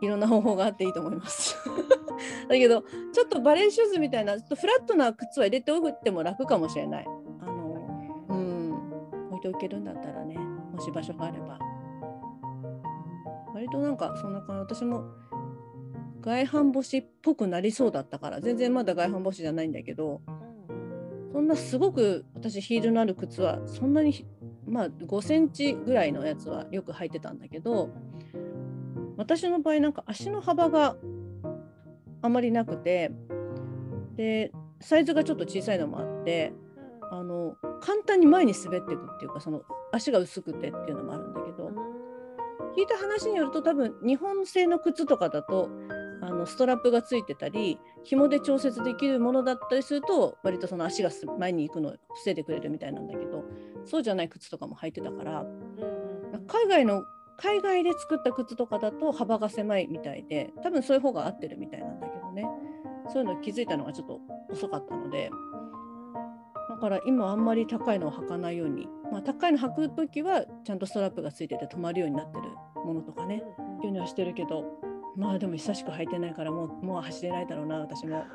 [0.00, 1.56] いろんな方法があっていいと思います。
[2.48, 7.06] だけどちょっとバレーシューズみたいなちょっとフラットな靴は入れておくっても楽かもしれない。
[7.40, 8.72] あのうん。
[9.30, 11.58] 置いておけるんだったらねもし場所があれば。
[13.54, 14.74] 割となんかそんな感じ。
[14.74, 15.04] 私も
[16.26, 20.20] 外反母趾っぽくなりそうだったから全然まだ外反母趾じゃないんだけど
[21.32, 24.26] そんなすごく私ヒールのある靴はそんなにひ
[24.66, 27.90] まあ5センチぐらいのやつはよく履いてたんだけど
[29.16, 30.96] 私の場合なんか足の幅が
[32.22, 33.12] あまりなくて
[34.16, 36.52] でサイズがちょっと小さいのもあって
[37.12, 39.62] あの簡単に前に滑っていくっていうかその
[39.92, 41.70] 足が薄くてっていうのもあるんだけど
[42.76, 45.70] 聞いた話によると多分日本製の靴とかだと
[46.26, 53.44] あのストラップがついてたり紐で調節できるものだったりすると割とその足がす前に行くのを防いでくれるみたいなんだけど
[53.84, 55.44] そうじゃない靴とかも履いてたから
[56.48, 57.04] 海外の
[57.38, 62.46] 海外で作った靴とかだと幅が狭いみたいで多分そういう方が合ってるみたいなんだけどね。
[63.08, 65.30] そういうの気づいたのがちょっと遅かったので
[66.68, 72.48] だから今あんまり高いのを履かないように、まあ、高いの履く時はちゃんとストラップがついてて止まるようになってる
[72.84, 73.42] ものとかね
[73.78, 74.64] っていうのはしてるけど
[75.16, 78.24] まあでも久しく履いてないからもうもう走れないだろうな私も、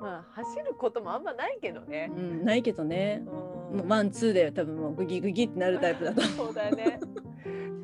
[0.00, 2.10] まあ走ることもあんまないけどね。
[2.16, 2.20] う。
[2.20, 3.22] ん、ないけどね。
[3.72, 7.00] うワンツーで多分もうグギグギってなるタイプだと 思そうだよね。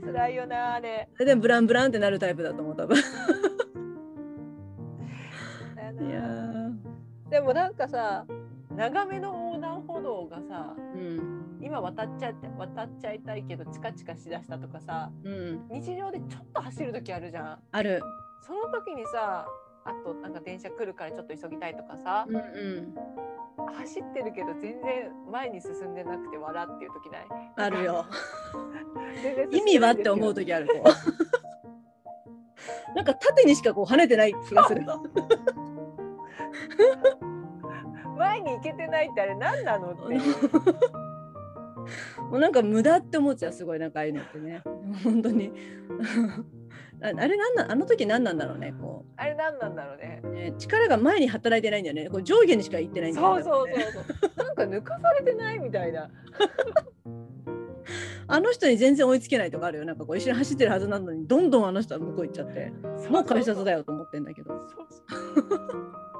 [0.05, 1.09] 辛いよなあれ。
[1.19, 2.97] うでもブランブランってなるタイプだと思う多分。
[2.97, 3.01] い
[6.11, 6.73] やー。
[7.31, 8.25] でもなんかさ
[8.77, 15.69] 長めの横断歩道がさうん今渡っちゃって渡っちゃいたいけどチカチカしだしたとかさうん。
[15.71, 17.59] 日常でちょっと走る時あるじゃん。
[17.71, 18.03] ある。
[18.47, 19.47] その時にさ
[19.85, 22.95] あとなんか電車来るからちょっと急ぎたいとかさうんうん。
[23.75, 27.27] 走ってるけど全然前に進んでなくて笑っていう時ない？
[27.57, 28.05] ある よ。
[29.53, 30.75] 意味はって思う時ある子
[32.95, 34.83] なんか縦にしかこう跳ねてない気がする。
[38.19, 40.03] 前に行けてないってあれ何なのって。
[42.31, 44.63] もうなんか無駄って思っちゃうすごいなんかああいうのってね。
[45.05, 45.53] 本当に。
[47.03, 50.21] ああれなんなんあの時何なんだろうねこあれ何なんだろうね。
[50.23, 52.09] う、ね、力が前に働いてないんだよね。
[52.09, 54.31] こう上下にしか行ってないんだよねそうそうそうそう。
[54.45, 56.11] なんか抜かされてないみたいな。
[58.29, 59.85] あの人に全然追いつけないとかあるよ。
[59.85, 62.73] なんかこう一緒に走ってるはずなのにどんどんあの人は向こう行っちゃって。
[63.11, 63.79] もう改札だよ。
[63.79, 64.51] よと思ってんだけど。
[64.51, 66.12] そうそう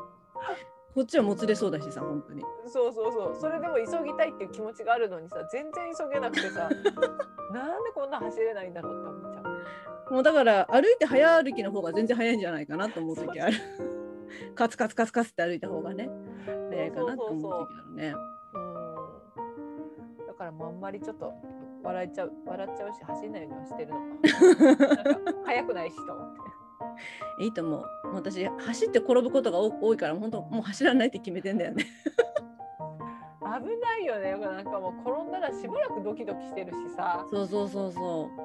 [0.95, 3.37] こっちはもつれそうだしさ本当にそうそうそう。
[3.41, 6.69] それでも急ぎたいっていう気持ちがあるのにさ、全然急げなくてさ、
[7.53, 9.41] なんでこんな走れないんだろうって思っちゃ
[10.11, 10.15] う。
[10.15, 13.57] もうだから歩いて早歩きの方が全然早いんじゃないかなと思う時ある
[14.55, 16.11] カツカツカツカツって歩いた方がね
[16.69, 18.15] 早いかなと思う時あるね
[18.55, 20.27] うん。
[20.27, 21.33] だからもうあんまりちょっと
[21.83, 23.99] 笑っちゃう笑っちゃうし走んないようにはしてるの。
[23.99, 26.62] なんか速くないしと思って。
[27.39, 27.85] いいと思う。
[28.15, 31.87] 私走って転ぶことが多多いから本当もう走らないって決めてんだよね。
[33.43, 33.49] 危
[33.81, 34.37] ないよね。
[34.41, 37.27] なんかもう転んだらしばらくドキドキしてるしさ。
[37.31, 38.43] そうそうそうそう。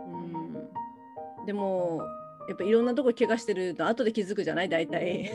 [1.40, 2.02] うん、でも
[2.50, 4.70] やっぱいろんなとこ怪我してると後で気づくじゃない？
[4.70, 5.32] 大体。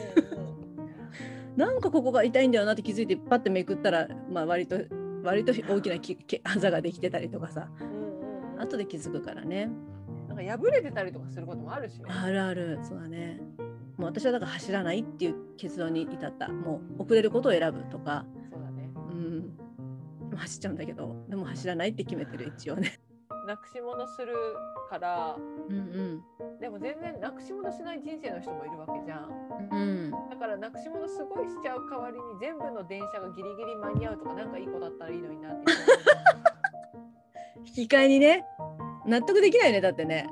[1.56, 4.76] なんかここが痛いんだよなって気づいてパッてめくったら、まあ、割と
[5.22, 5.96] 割と大きな
[6.44, 9.70] あざができてたりとかさうんうんうん後で気づくからね。
[10.33, 12.07] なんか破れてたりとかすることもあるしね。
[12.09, 13.40] あるあるそうだね。
[13.99, 16.49] もう私はだから走らないっていう結論に至った。
[16.49, 18.25] もう遅れることを選ぶとか。
[18.51, 18.90] そうだね。
[18.97, 20.37] うん。
[20.37, 22.99] 走っちゃうんだけどでも走らないって決めてる 一応ね。
[23.47, 24.33] なくし物する
[24.88, 25.37] から、
[25.68, 26.59] うんうん。
[26.61, 29.68] でも全然なくし物しない人生の人もいるわけじゃん。
[29.71, 35.73] うん、だからなくし物すごいしちゃう代わりに全部の電車がギリギリ間に合うとかなんかいい子だったらいいのになって。
[37.64, 38.45] 引き換えにね
[39.06, 40.26] 納得できないねだってね。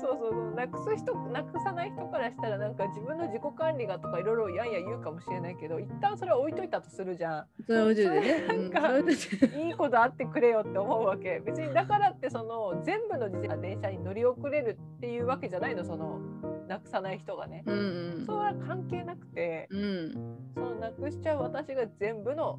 [0.00, 0.54] そうそうそう。
[0.54, 11.40] なくす人なくさない人からしたらなんか自分の自己管理がとかいろいろやんや言うかもしれないけど一旦それは置いといたとするじゃそれは宇宙でねなんかいいことあってくれよって思うわけ。
[11.44, 16.20] 別にだからってその全部の自転車電車に乗り遅れるっていうわけじゃないのその
[16.68, 22.58] なくさない人がねうんうんそれは関係なくてうんそのなくしちゃう私が全部の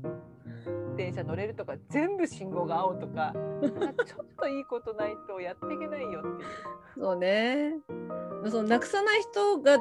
[0.96, 3.34] 電車乗れるとか全部信号が青とか
[4.06, 6.50] ちょっといいことないとやっていけないよっていう。
[6.98, 7.76] そうね。
[8.50, 9.78] そのなくさない人が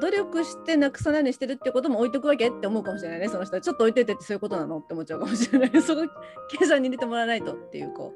[0.00, 3.28] 努力してなくさないようにしてるってことも置いとくわけって思うかもしれないね。
[3.28, 3.62] その人は。
[3.62, 5.70] ちょっと置いといてってそういうことなのって思っちゃうかもしれない。
[5.82, 6.02] そこ
[6.50, 8.14] 計算に入れてもらわないとっていうこ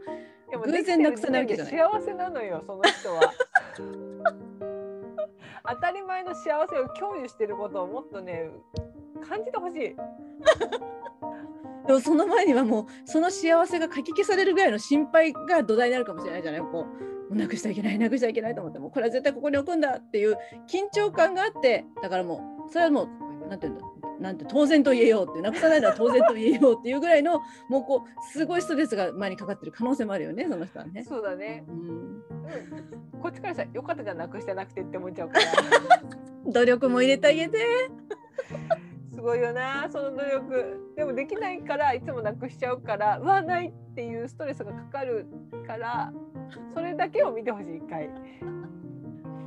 [0.49, 0.51] う。
[0.51, 1.75] でも偶然なくさないわけじゃない。
[1.75, 3.33] 幸せなのよその人は。
[5.68, 8.50] 当たり前の幸せを享受してることをもっとね
[9.29, 9.96] 感じてほしい。
[11.87, 16.85] でもその前にはもうその幸せがかき消されるぐらいの心配が土台になるかもしれないじゃないこ
[17.31, 20.37] うなくしちゃいけないなくしちゃいけないと思ってもこれは絶対ここに置くんだっていう
[20.68, 23.09] 緊張感があってだからもうそれはもう
[23.49, 23.85] なんていうんだ
[24.21, 31.05] なんて当然と言えようってなくさないのは当然と言えようっていうぐらいのもうこうすごいストレスが前にかかってる可能性もあるよねその人はね。
[31.05, 31.65] そうだね。
[31.69, 32.23] うん、うん
[33.21, 35.45] こっちからしたらよかったじゃんなくしてなくてって思っちゃうから。
[36.47, 37.59] 努力も入れてあげて。
[39.15, 45.27] すごいよなその努力でもできないからいつもなくしちゃうからうわないっていうストレスがかかる
[45.67, 46.13] から
[46.75, 48.11] それだけを見てほしい一回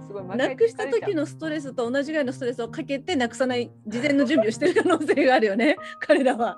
[0.09, 6.57] すごいなくした時ののストレスと同じぐらいのストレスをかけてなくさない事前の準備をしてる可能性があるよね 彼らは。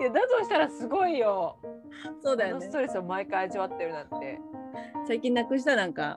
[0.00, 1.56] いやだとしたらすごいよ。
[2.22, 2.66] そうだよね。
[2.66, 2.70] ス。
[2.70, 4.38] トレスを毎回味わってるなんて。
[5.06, 5.74] 最近なくした？
[5.74, 6.16] なんか、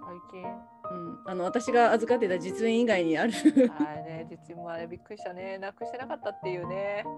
[0.00, 0.42] 最近？
[0.42, 3.32] うん、あの私が預かってた実印以外にある。
[3.78, 5.58] あれね実もあれびっくりしたね。
[5.58, 7.04] なくしてなかったっていうね。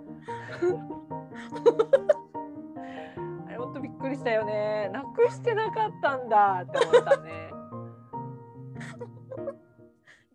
[3.46, 4.90] あれほんとびっくりしたよね。
[4.92, 7.50] なくしてなかったんだって思ったね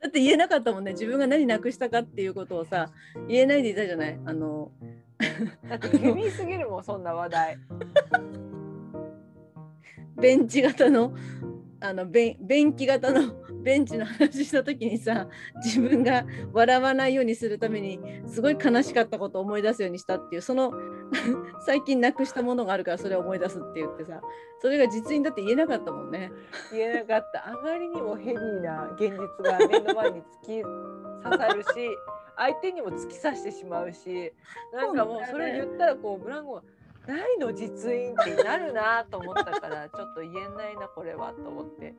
[0.03, 0.91] だって言えなかったもんね。
[0.91, 2.89] 自分が何なくしたかっていうことをさ
[3.29, 4.19] 言えないでいたじゃない？
[4.25, 4.69] あの
[5.69, 7.57] だってユニーすぎるもんそんな話題。
[10.19, 11.13] ベンチ型の
[11.83, 15.27] あの便便器型のベンチの話した時にさ
[15.63, 20.71] 自分が笑わないようにするためにすごい悲しかったことを思い出すようにしたっていうその
[21.65, 24.21] 最近なくしたものがあるからそれを思い出すって言ってさ
[24.59, 26.31] それが実印だって言えなかったもんね。
[26.71, 31.67] 言えなかったあまりにもヘビーな現実が目の前に突き刺さるし
[32.37, 34.31] 相手にも突き刺してしまうし
[34.71, 36.63] なんかもうそれを言ったらこうブランコが
[37.07, 41.95] 「ないの実印」ってなるなと思ったから ちょっと言えないなこれはと思って。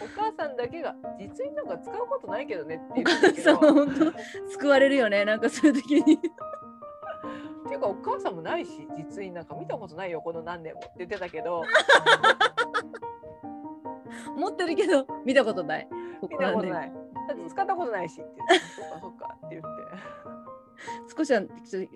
[0.00, 4.12] お母さんだけが実印なんか使うことないけどねって言うんだけそうど本当
[4.50, 6.14] 救われるよねなんかそういう時に。
[6.14, 6.18] っ
[7.68, 10.80] ていうかお母さんもないし実印なんか見たことないよこの何年も。
[10.80, 11.64] って言ってたけど。
[14.36, 15.88] 持ってるけど見たことない。
[16.20, 16.92] こ見たことない。
[17.28, 19.68] だって使ったことないしって言ってそっかそっかって言って
[21.16, 21.42] 少しは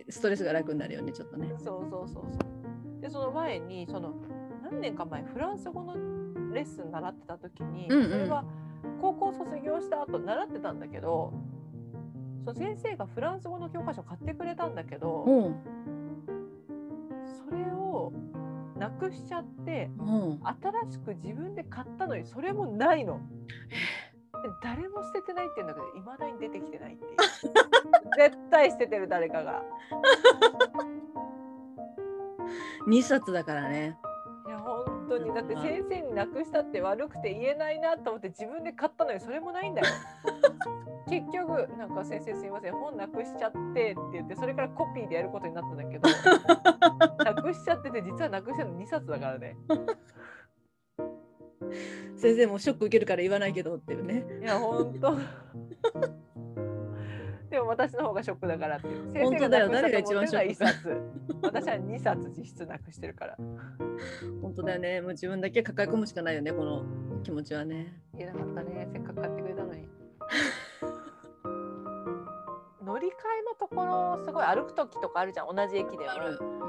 [0.08, 1.48] ストレスが楽になるよねちょっとね。
[1.58, 2.38] そうそうそうそ
[2.98, 3.00] う。
[3.00, 4.14] でその前にその
[4.62, 5.94] 何年か前フランス語の
[6.52, 8.10] レッスン習ってた時に、うんうん。
[8.10, 8.44] それは
[9.00, 11.32] 高校卒業した後習ってたんだけど
[12.44, 15.56] その先生がフランス語の教科書買ってくれたんだけど、うん。
[17.48, 18.12] それを
[18.78, 20.40] なくしちゃってうん。
[20.42, 23.20] 新しく自分で買ったのにそれもないの。
[24.46, 27.16] で誰も捨ててないって言うんだけどいまだに出てきてないっていう。
[28.16, 29.62] 絶対捨ててる誰かが。
[32.86, 33.98] 2冊だからね。
[34.46, 35.34] いや本当に。
[35.34, 39.88] だって先生になくしたって悪くて言えないなと思って自分で買ったのにそれもないんだよ。
[41.10, 46.08] 結局なんか先生すいません本なくしちゃってって言ってそれからコピーでやることになったんだけど。
[47.24, 49.56] なくしちゃってて実はなくしてるの2冊だからね
[52.16, 54.24] 先生もショック受けるから言わないけどっていうね。
[54.42, 55.16] いや本当。
[57.50, 59.12] でも私の方がショックだからっていう。
[59.24, 59.68] 本当だよ。
[59.68, 61.00] 誰が一番ショッ1冊。
[61.42, 63.36] 私は2冊実質なくしてるから。
[64.42, 65.00] 本当だよね。
[65.00, 66.84] もう自分だけ抱え込むしかないよねこの
[67.22, 68.00] 気持ちはね。
[68.14, 68.88] 言えなかったね。
[68.92, 69.88] せっかく買ってくれたのに。
[72.84, 75.54] 乗り換えのところすごい歩く時とかあるじゃん。
[75.54, 76.12] 同じ駅でも。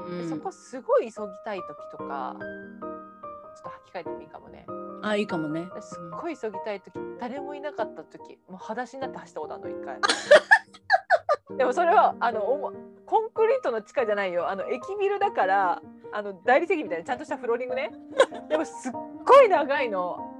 [0.06, 0.18] うん。
[0.18, 2.36] でそこすごい急ぎたい時とか
[3.68, 4.66] と履き替えてもいいかもね。
[5.02, 5.68] あいいかもね。
[5.80, 10.00] すっごい急ぎたい時誰もいなかった時もう裸足になって走ったことあるの一回。
[11.56, 12.40] でもそれはあの
[13.06, 14.48] コンクリートの地下じゃないよ。
[14.48, 17.90] あの駅ビルだからあの大理石みたいなちゃんとしたフローリングね。
[18.48, 20.34] でもすっごい長いの。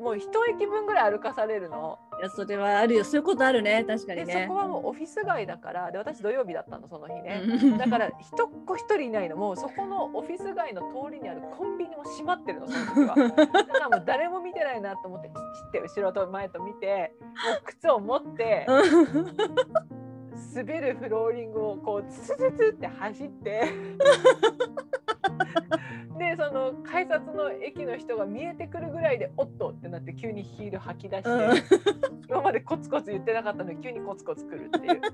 [0.00, 3.04] もう一駅分ぐらい歩かされるのいやそれはあるよ。
[3.04, 3.84] そういうことあるね。
[3.84, 4.44] 確かでにね。
[4.46, 7.42] そこはもうオフィス街だからで私土曜日だったのその日ね。
[7.44, 7.78] うん。
[7.78, 8.12] だから一
[8.44, 9.36] っ子一人いないの。
[9.36, 13.14] もうそこのオフィス街の通りにあるコンビニも閉まってるのその時は。
[13.16, 13.30] だ
[13.64, 17.26] からもう誰も見てないなと思ってチッて後ろと前と見ても
[17.60, 18.66] う靴を持って
[20.54, 23.62] 滑るフローリングをこうツツツツって走って
[26.18, 31.38] でその改札の駅の人が見えてくるぐらいでおっとってなって急にヒール吐き出して、うん。
[32.28, 35.00] 今までコツコツ言ってなかったのに急にコツコツ来るっていう。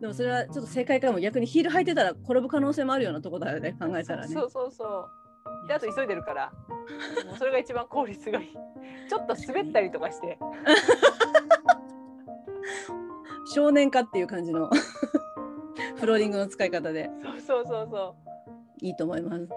[0.00, 1.20] でもそれはちょっと正解かも。
[1.20, 4.32] 逆にヒール履いてたら転ぶ可能性もあるようなとこだよね 考えたらね。
[4.32, 5.08] そうそうそ
[5.64, 5.68] う。
[5.68, 6.52] であと急いでるから、
[7.26, 8.56] もうそれが一番効率がいい。
[9.08, 10.38] ちょっと滑ったりとかして、
[13.54, 14.70] 少年化っていう感じの。
[15.96, 17.10] フローリングの使い方で。
[17.46, 18.14] そうそうそうそ
[18.82, 19.48] いいと思いますう。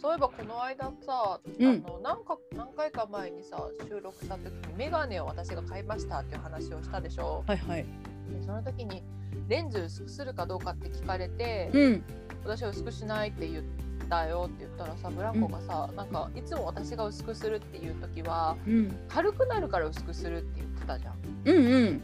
[0.00, 3.56] そういえばこの間さ、うんあの何か何回か前にさ
[3.88, 7.42] 収録した時にメガネを私が買いましたっていう話をしたでしょ？
[7.46, 7.84] はいはい
[8.30, 9.02] でその時に
[9.48, 12.04] レンズ薄くするかどうかって聞かれて、うん
[12.44, 13.64] 私は薄くしないって言っ
[14.04, 18.96] たよって言ったらさブランコがさ、なんかいつも私が薄くするっていう時はうん。
[19.08, 21.14] 軽くなるから薄くするって言ってたじゃん。
[21.44, 22.02] うんうん。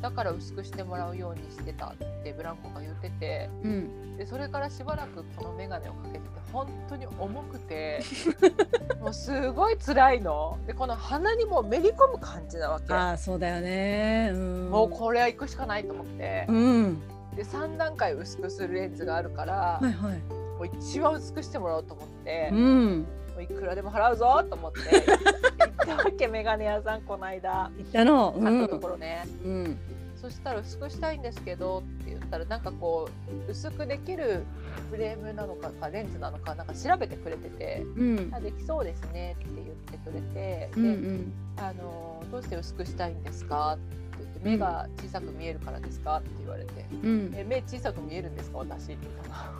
[0.00, 3.48] だから薄くしてもらうようにしてたってブランコが言ってて。
[3.64, 4.16] うん。
[4.16, 8.02] でそれからしばらくこの眼鏡をかけてて本当に重くて
[9.00, 10.58] もうすごい辛いの。
[10.66, 12.92] でこの鼻にもうめり込む感じなわけ。
[12.92, 14.30] ああそうだよね。
[14.32, 14.70] うん。
[14.70, 16.46] もうこれは行くしかないと思って。
[16.48, 17.02] うん。
[17.36, 23.06] で3段階薄くするレンズがあるからはいはいもう一番薄くしてもらおうと思ってう、ん。
[23.34, 27.70] もういくらでも払うぞと思って行ったわけ眼鏡屋さんこの間。
[27.76, 28.34] 言ったの？
[28.36, 29.26] う買ったんところね。
[29.44, 29.78] うん。
[30.16, 33.08] そしたら薄くしたいんですけどって言ったらなんかこ
[33.48, 34.44] う薄くできる
[34.88, 49.52] フレームなのかかレンズなのかなんか調べてくれててうん「あできそうですね」って言ってくれて「うんうでんあのどうして薄くしたいんですか?」って言って「目が小さく見えるからですか?」って言われてうん「え目小さく見えるんですか私」って言ったら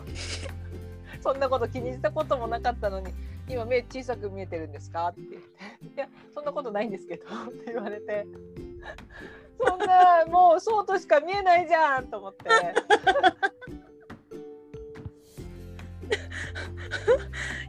[1.23, 3.13] そんなこと気にしたこともなかったのに
[3.47, 5.47] 「今目小さく見えてるんですか?」って言って
[5.95, 8.27] 「いやそんなことないんですけど」って言われて。
[9.65, 12.49] そんなもうそうとしか見えないじゃんと思って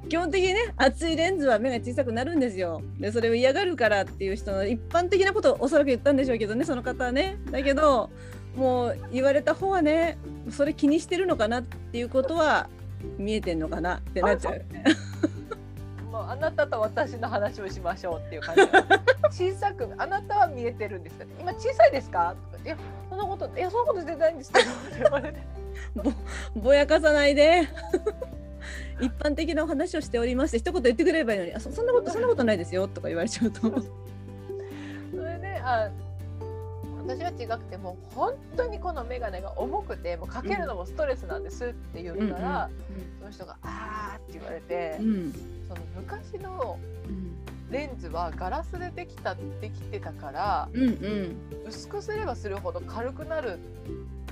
[0.09, 8.11] 基本的にね厚いレンズは目が小さくなるんですよでそれを嫌がるからっていう人の一般的なことをおそらく言ったんでしょうけどねその方はねだけど
[8.57, 10.19] もう言われた方はね
[10.51, 12.69] それ気にしてるのかなっていうことは
[13.19, 14.63] 見えてんのかなってなっちゃう。
[16.11, 18.63] もうあなたと私の話をしましょうっていう感じ。
[19.53, 21.25] 小さくあなたは見えてるんですか？
[21.41, 22.35] 今小さいですか？
[22.53, 22.77] とかいや
[23.11, 24.71] そんなこといやそんなこと全然ないんですけど。
[24.71, 25.39] って言われて
[26.55, 27.69] ぼやかさないで。
[29.01, 33.67] 一般的なお話をしておりまして一言言ってくれればいいのにあそそんなことそんなことないですよとか言われちゃうとそ
[35.17, 35.91] れであ
[37.07, 42.71] 私は違くてもう本当にこの眼鏡が重くてもうかけるのもストレスなんですって言ったら、
[43.21, 47.35] その人が「あー」って言われて、その昔のうん
[47.71, 51.37] レンズはガラスでできたできてたからうんうん。
[51.67, 53.61] 薄くすればするほど軽くなるん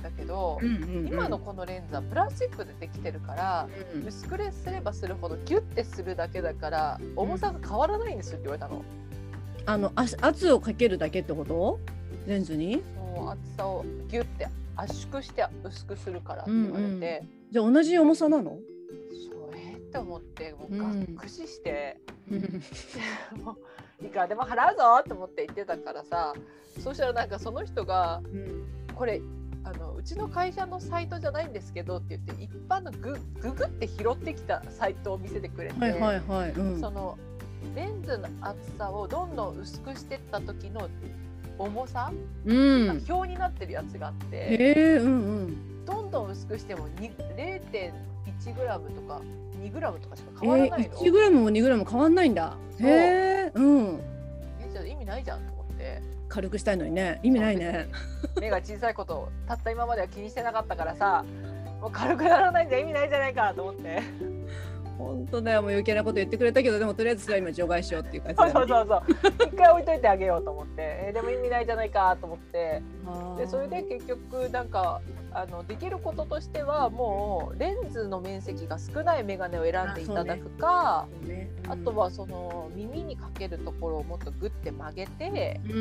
[0.01, 0.59] だけど、
[1.07, 8.83] 今のこのレンズはプラスチックでできてるから、うん薄くすればするほどギュッてするだけだから重さが変わらないんですよって言われたの。
[9.65, 11.79] あの圧圧をかけるだけってこと？
[12.27, 12.81] レンズに？
[13.15, 18.51] そう厚さをギュッて圧縮して薄くするからって言われて、じゃあ同じ重さなの？
[18.51, 18.59] そう
[19.55, 21.99] えーって思ってもううんがっくしして、
[22.31, 22.61] うん。
[23.43, 23.57] も
[24.01, 26.33] ういくらでも払うぞと思って言ってたからさ。
[26.79, 28.19] そしたらなんかその人が
[28.95, 29.21] これ
[29.63, 37.15] あのうちの会社のサイトじゃないんですけどって言って一般のグググって拾ってきたサイトを見せてくれて、はいはいはい、うん、その
[37.75, 40.89] レンズの厚さをどんどん薄くしてった時の
[41.57, 42.11] 重さ、
[42.45, 43.03] うん。
[43.09, 45.11] 表になってるやつがあって、へえうんう
[45.47, 45.85] ん。
[45.85, 49.21] どんどん薄くしてもに0.1グラムとか
[49.61, 50.95] 2グラムとかしかえ変わらないの？
[50.95, 52.55] ー、1グラムも2グラム変わんないんだ。
[52.79, 53.99] へえうん。
[54.61, 56.01] えじゃあ意味ないじゃんと思って。
[56.29, 57.19] 軽くしたいのにね。
[57.21, 57.87] 意味ないね。
[58.41, 61.23] 目が小さいことをたった今までは気にしてなかったからさ
[61.79, 64.01] もう軽くならないんじゃ意味ないじゃないかと思って
[64.97, 68.67] 本当だよもう余計なこと言ってくれたけどでもとりあえずそれは今除外しようっていう感じそうだね。
[68.67, 72.81] そうそうそう一回置いといてあげようと思って、えーでも意味ないじゃないかと思って。
[73.37, 81.49] でそれで結局なんかあのできることとしてはもうレンズの面積が少ない眼鏡を選んでいただくかそうね。
[81.67, 85.79] あ,、とはその耳にかけるところをもっとグッて曲げてうんう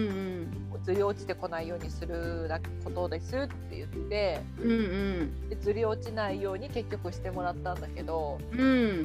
[0.78, 0.82] ん。
[0.82, 5.48] ずり落ちてこないようにするだことですって言ってうんうん。
[5.50, 9.01] でずり落ちないように結局してもらったんだけどうん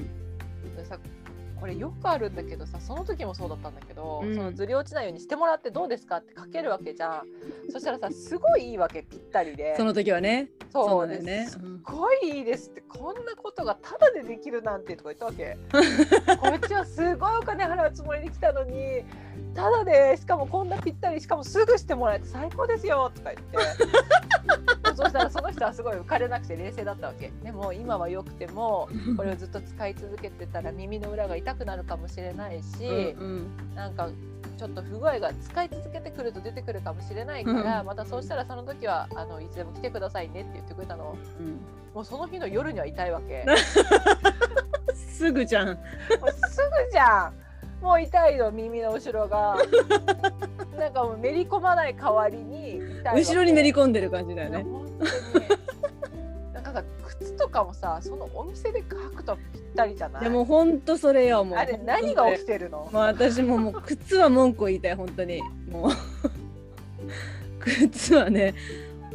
[0.76, 0.98] でさ
[1.60, 4.36] これよくあるんだけどさその時もそうだったんだけど、うん。
[4.36, 7.24] そのずり落ちないようにしてもらってどうですかってかけるわけじゃん。
[7.72, 9.76] そしたらさすごいいいわけぴったりで。
[9.76, 10.50] その時はね。
[10.72, 11.52] そうです。
[11.52, 12.82] すっごいいいですって。
[12.82, 15.58] こんなことがタダでできるなんてとか言ったわけ。
[16.38, 19.04] こっちはすごいお金払うつもりで来たのに
[19.56, 23.58] タダでしかもこんなぴったりしかもすぐしてもらえて最高ですよとか言って
[24.98, 27.32] そしたらその人はすごい浮かれなくて冷静だったわけ。
[27.44, 33.48] でも今は良くてもこれをずっと使い続けてたら耳の裏が痛くなるかもしれないし、うん。
[33.76, 34.10] なんか
[34.58, 37.86] ちょっと不具合が使い続けてくると出てくるかもしれないから、うん。
[37.86, 41.16] またそうしたらその時はあのいつでも来てくださいねって言ってくれたの。
[41.40, 41.60] うん。
[41.94, 43.46] もうその日の夜には痛いわけ。
[44.96, 45.68] すぐじゃん。
[45.68, 45.78] もう
[46.50, 47.47] すぐじゃん
[47.82, 49.58] もう痛いの耳の後ろが。
[50.78, 52.80] なんかもうめり込まない代わりに
[53.16, 54.64] 後ろにめり込んでる感じだよね。
[56.54, 60.24] なんか靴とかもさそのお店で履くとぴったりじゃない？
[60.26, 61.58] でも本当それよもう。
[61.58, 62.88] あれ何が起きてるの？
[62.92, 65.42] もう私ももう靴は文句を言いたい本当に。
[65.72, 65.92] もう。
[67.60, 68.54] 靴はね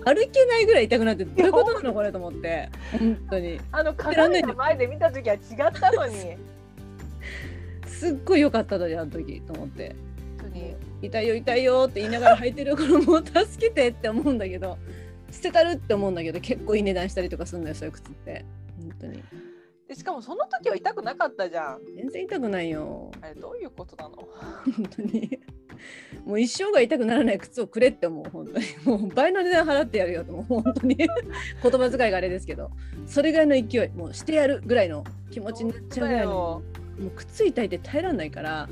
[0.04, 2.68] 歩けないぐらい痛くなってどういうことなのこれと思って。
[2.90, 3.60] 本当に。
[3.70, 5.40] あの鏡の前で見た時は違っ
[5.80, 6.36] たのに
[8.03, 9.94] すっごい良かったのにあの時と思って。
[10.40, 10.74] 本当に。
[11.03, 14.76] 痛いよ痛いよって言いながら履いてる子も助けてって思うんだけど
[15.30, 18.44] 捨てたるって思うんだけど結構いい値段したりとかするんだよそういう靴って。
[18.80, 19.22] 本当に。
[19.88, 21.78] でしかもその時は痛くなかったじゃん。
[21.96, 23.12] 全然痛くないよ。
[23.20, 24.16] あれどういうことなの？
[24.16, 25.38] 本当に。
[26.24, 28.66] もう一生が痛くならない靴をくれって思う本当に。
[28.84, 30.96] もう倍の値段払ってやるよと思う本当に。
[30.96, 31.09] 言
[31.61, 32.70] 葉遣いがあれですけど。
[33.07, 36.62] それぐらいの勢いもうしてやるぐらいの気持ちになっちゃうぐらいの
[37.03, 38.68] もう靴痛いって耐えらんないから。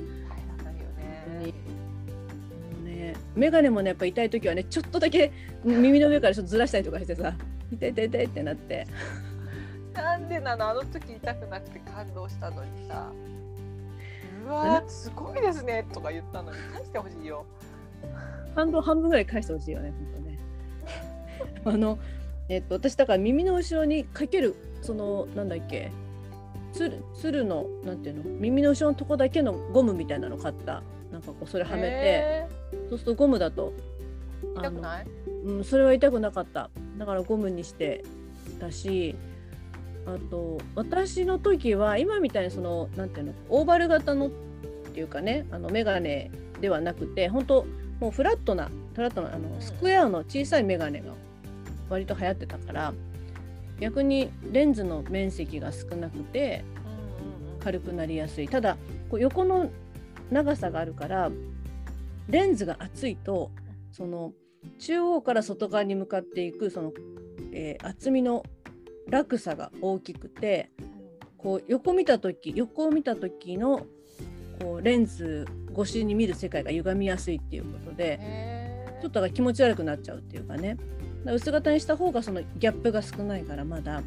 [3.37, 5.33] 眼鏡もねやっぱ痛い時はねちょっとだけ
[5.64, 7.33] 耳の上からちょっとずらしたりとかしてさ
[7.72, 8.87] 痛い痛い痛いってなって。
[9.95, 10.68] なんでなの？
[10.70, 13.11] あの時痛くなくて感動したのにさ。
[14.45, 17.47] うわーすごいですねとか言ったのに返してほしいよ。
[18.55, 19.93] 半分半分ぐらい返してほしいよね
[21.64, 21.76] 本当ね。
[21.76, 21.99] あの
[22.49, 25.93] えっと私だから耳の後ろにかけるそのなんだっけ
[26.73, 28.23] つるつるのなんていうの？
[28.25, 30.83] 耳の後ろのとこだけのゴムみたいなの買った。
[31.12, 31.89] なんかこうそれはめて。
[31.89, 32.49] へ
[32.89, 35.07] そうするとゴムだとー痛くない？
[35.45, 36.71] うんそれは痛くなかった。
[36.99, 38.05] だからゴムにして
[38.61, 39.16] たし
[40.07, 43.33] あと私の時は今みたいにそのなんていうの？
[43.49, 44.31] オーバル型のっ
[44.93, 47.66] ていうかねあのメガネではなくて本当
[48.01, 51.12] もうフラットなフラットなあのスクエアの小さいメガネが
[51.89, 52.95] 割と流行ってたから
[53.81, 56.64] 逆にレンズの面積が少なくて
[57.61, 58.49] 軽くなりやすい。
[58.49, 58.76] ただ
[59.11, 59.70] こう横の
[60.31, 61.31] 長さがあるから
[62.28, 63.51] レンズが厚いと
[63.91, 64.33] その
[64.78, 66.93] 中央から外側に向かっていくその、
[67.53, 68.45] えー厚みの
[69.09, 70.70] 落差が大きくて
[71.37, 73.87] こう横見た時横を見た時の
[74.61, 78.20] こうレンズ越しに見る世界が歪みやすいっていうことで
[79.01, 80.76] ちょっと気持ち悪くなっちゃうっていうかね
[81.25, 84.03] 薄型にした方がそのギャップが少ないからまだだ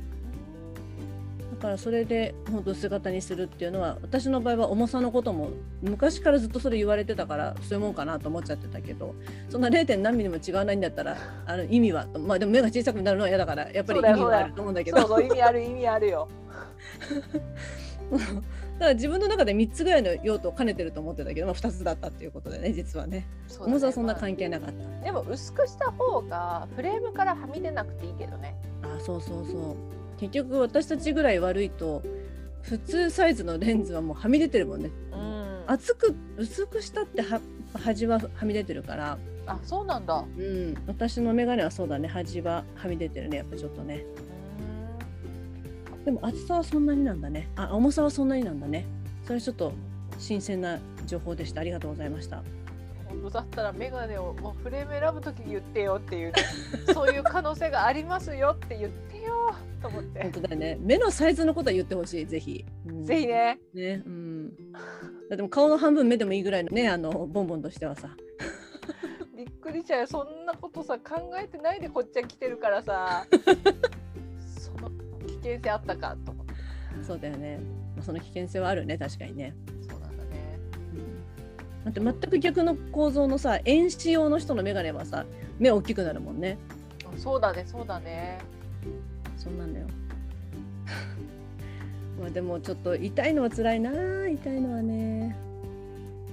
[1.62, 5.52] からそれで本当薄型にするっていうのは私の場合は重さのことも
[5.82, 9.16] 昔からずっとそれ言われてたからそういうもんかなと思っちゃってたけど
[9.50, 9.98] そんな 0.
[9.98, 16.28] 何ミリも違わないんだったらあの意味はまあでも目が小さくなるのは嫌だからやっぱり意味はあると思うんだけどそうそう意味ある意味あるよ。
[18.74, 23.18] だから自分の中で3つぐらいの用途を兼ねてると思ってたけど、まあ、2つだったっていうことでね実はね。
[23.20, 23.28] ね。
[23.60, 28.56] 重さはそんなま関係なかった、あでも薄くした方がフレームからはみ出なくていいけどね。
[28.82, 30.20] あそうそうそう。
[30.20, 32.02] 結局私たちぐらい悪いと
[32.62, 34.90] 普通サイズのレンズはもうはみ出てるもんね。
[35.12, 35.64] うん。
[35.68, 37.40] 厚く薄くしたっては
[37.74, 40.24] 端ははみ出てるから、あそうなんだ。
[40.38, 42.08] うん、私の眼鏡はそうだね。
[42.08, 43.38] 端ははみ出てるね。
[43.38, 44.06] やっぱちょっとね
[46.06, 47.48] でも厚さはそんなになんだね。
[47.56, 48.86] あ重さはそんなになんだね。
[49.26, 49.74] それちょっと
[50.20, 51.62] 新鮮な情報でした。
[51.62, 52.44] ありがとうございました。
[53.08, 56.34] 本当だったらメガネをもうフレーム選ぶときに言ってよっていう、ね、
[56.94, 60.24] そういう可能性がありますよって言ってよと思って。
[60.24, 60.32] 本。
[60.34, 60.78] 当だよね。
[60.82, 62.26] 目のサイズのことは言ってほしい。
[62.26, 63.06] ぜひ、うん。
[63.06, 63.60] ぜひね。
[63.74, 64.04] ね。
[64.06, 64.54] うん。
[65.30, 68.10] だってもう顔の半分目でもいいぐらいのねあのボンボンとしてはさ。
[69.38, 70.08] びっくりしちゃうよ。
[70.08, 73.26] そんなことさ考えてないでこっちは来てるからさ
[75.44, 76.34] 険性あったかと
[77.04, 77.60] そうだよね、
[77.96, 79.54] まあ、その危険性はあるね確かにね。
[79.88, 80.58] そうなんだね。
[81.86, 85.26] だって全く逆の構造のさ遠視用の人の眼鏡はさ
[85.60, 86.58] 目大きくなるもんね。
[87.06, 88.40] あそうだねそうだね。
[89.38, 89.88] そんなんだよ。
[92.20, 93.92] まあでもちょっと痛いのは辛いな。
[94.30, 95.36] 痛いのはね。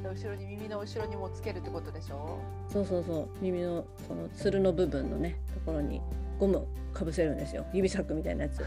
[0.04, 2.38] 後ろに耳の後ろにもつけるってことでしょ？
[2.68, 3.28] そうそうそう。
[3.40, 6.00] 耳のそのつるの部分のねところに
[6.40, 7.66] ゴムかぶせるんですよ。
[7.72, 8.60] 指サックみたいなやつ。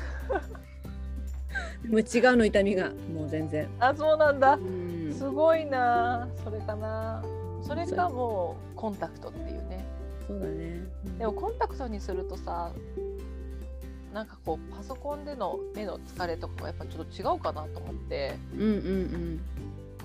[1.89, 3.67] もう違うの痛みがもう全然。
[3.79, 4.53] あそうなんだ。
[4.53, 5.13] うん。
[5.13, 6.27] すごいな。
[6.43, 7.23] それかな。
[7.63, 9.83] それかもうコンタクトっていうね。
[10.27, 10.83] そうだね。
[11.17, 12.71] でもコンタクトにするとさ
[14.13, 18.35] なんかこうパソコンでの目の疲れとかはやっぱちょっと違うかなと思って。
[18.55, 19.41] うんうん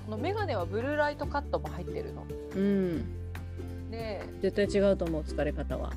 [0.05, 2.25] このメガネはブルーライトカットも入ってるの。
[2.55, 3.91] うんうん。
[3.91, 5.93] で絶対違うと思う疲れ方は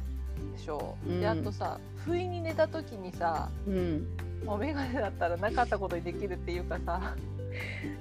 [0.53, 1.11] でしょう。
[1.11, 1.21] ん。
[1.21, 4.07] であとさ不意に寝た時にさうん。
[4.45, 7.15] もうメガネだったらなかったことにできるっていうかさ。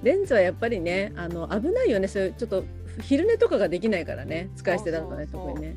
[0.02, 2.08] レンズはやっぱりねあの危ないよね。
[2.08, 2.64] そういうちょっと
[3.00, 4.50] 昼寝とかができないからね。
[4.56, 5.76] 使い捨てだとね特にね。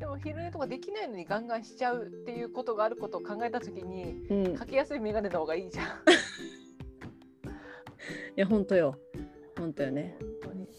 [0.00, 4.46] でも昼寝とかできないのにガンガンしちゃうっていうことがあることを考えた時にうん。
[4.54, 5.86] いかけやすいメガネの方がいいじゃん。
[8.36, 8.96] や本当よ。
[9.58, 10.16] 本当よね。
[10.20, 10.66] 本当に。
[10.66, 10.72] で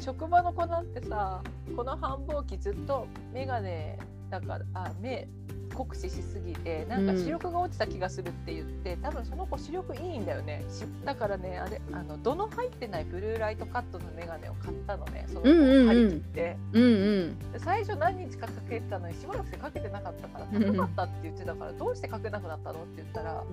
[0.00, 1.42] 職場の子なんてさ
[1.74, 3.98] この繁忙期ずっとメガネ
[4.30, 5.28] だからあ目
[5.74, 10.64] 酷使しすぎてなんか視力が落ちた気がするって言って、多分その子視力いいんだよね。
[10.70, 15.26] しだからねあれあの度の入ってないブルーライトカットのメガネを買ったのね。
[15.28, 16.86] その張り切って、うんう
[17.24, 23.44] んで最初何日かかけてたのにしばらくしてかけてなかったから高かったって言ってたからどうしてかけなくなったのって言ったら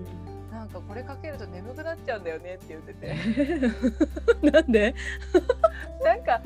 [0.50, 3.16] なんかこれかけると眠くなっちゃうんだよねって言ってて。
[4.50, 4.94] なんで？
[6.02, 6.40] なんか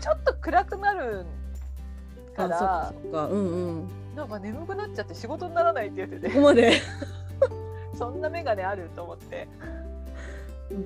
[0.00, 1.24] ちょっと暗くなる
[2.34, 2.92] かあら。
[3.02, 3.26] そっか。
[3.26, 3.88] うんうん。
[4.16, 6.28] なんか眠くなっちゃって仕事にならないって言ってて。
[6.28, 6.72] ここまで。
[7.96, 9.48] そんなメガネあると思って。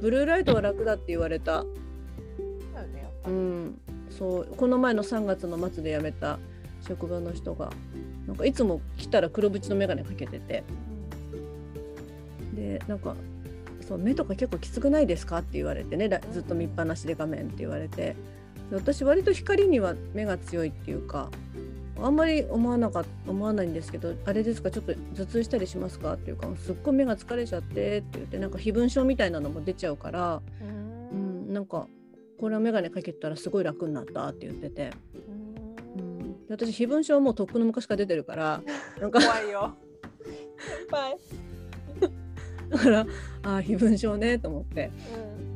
[0.00, 1.58] ブルーライトは楽だって言われた。
[1.58, 1.66] だよ
[2.88, 3.30] ねやっぱ。
[3.30, 3.80] うり、ん。
[4.10, 6.38] そうこの前の3月の末で辞めた
[6.80, 7.70] 職場の人が
[8.26, 10.64] なんかいつも来たら黒縁の眼鏡かけてて。
[12.54, 13.14] でなんか
[13.86, 17.96] そう目とか結構きつくないですかって言われてねらずっと見っぱなしで画面って言われて。
[17.96, 18.16] で
[18.70, 21.30] 私割と光には目が強いっていうか
[22.02, 31.86] あんまり思わなかっ思わないんですけどあれですかちょっと頭痛したりしますかっていうかすっごい目が疲れちゃってって言ってなんか飛分症みたいなのも出ちゃうから、ううんん、なんか
[32.38, 34.90] これは眼鏡かけたらすごい楽になったって言ってて、
[35.98, 38.62] うん、で私飛分症はもうとっくの昔から出てるから
[39.00, 39.74] なんか怖いよ。
[42.68, 43.06] だから
[43.44, 45.55] ああ飛分症ねと思って、うん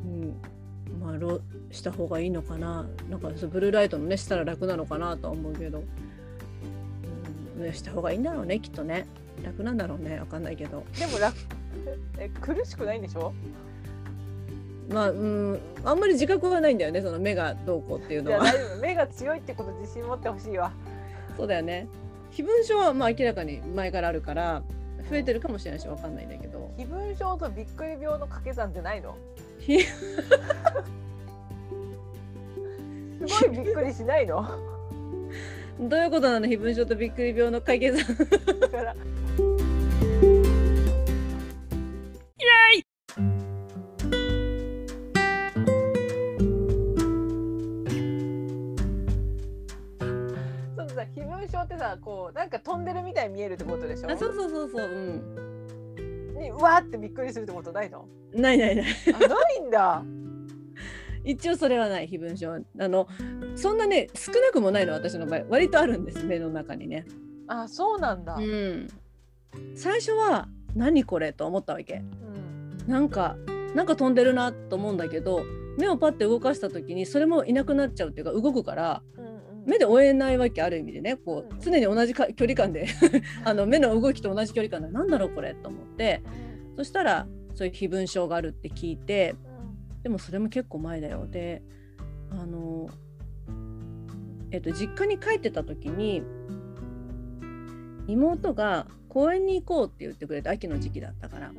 [1.01, 1.41] まあロ
[1.71, 2.85] した方がいいのかな。
[3.09, 5.83] なんかブルーライトのねしたら楽なのかなとは思うけど、
[7.57, 9.07] うん、ねした方がいいんだろうねきっとね。
[9.43, 10.83] 楽なんだろうねわかんないけど。
[10.99, 11.35] でも楽
[12.19, 13.33] え苦しくないんでしょ？
[14.89, 18.43] まあうんあんまり自覚はないんだよねその目がどうこうっていうのは。
[18.81, 20.71] 目が強いってこと自信持ってほしいわ。
[21.37, 21.87] そうだよね。
[22.31, 24.61] 飛分症はまあ明らかに前からあるから
[25.09, 26.71] 増えてるかもしれないしわかんないんだけど。
[26.77, 29.15] 飛分症とびっくり病の掛け算ってないの？
[29.37, 29.67] ひす
[33.45, 34.43] ごいびっくりしないの？
[35.79, 36.47] どういうことなの？
[36.47, 37.97] 飛蚊症とびっくり病の解決。
[37.97, 38.03] だ
[38.69, 38.95] から
[50.75, 54.11] そう飛蚊症ってさこうなんか飛んでるみたいに見えるってことでしょ？
[54.11, 54.89] あそうそうそうそうう
[55.47, 55.50] ん。
[56.41, 58.07] にうわーってびっくりするってことないの？
[58.33, 58.85] ないないない。
[59.13, 60.03] あないんだ。
[61.23, 63.07] 一応それはない非分症あの
[63.55, 65.43] そんなね少なくもないの私の場合。
[65.49, 67.05] 割とあるんです目の中にね。
[67.47, 68.87] あそうなんだ、うん。
[69.75, 72.01] 最初は何これと思ったわけ。
[72.85, 72.91] うん。
[72.91, 73.37] なんか
[73.75, 75.43] なんか飛んでるなと思うんだけど
[75.77, 79.30] 目をパッて動かした時にそれもいなくなっちゃうっていうか動くからうんうん
[79.65, 81.17] 目で追えないわけある意味でね。
[81.17, 82.87] こう常に同じか距離感で。
[83.43, 86.21] あの目の動きと同じ距離感でなんだろうこれと思って。
[86.77, 89.35] そしたらそういう非分症があるって聞いて
[90.03, 91.27] でもそれも結構前だよ。
[91.27, 91.61] で
[92.31, 92.89] あの
[94.51, 96.23] えっと実家に帰ってた時に
[98.07, 101.51] 妹が公園に行こうって言ってくれて秋の時期だったから。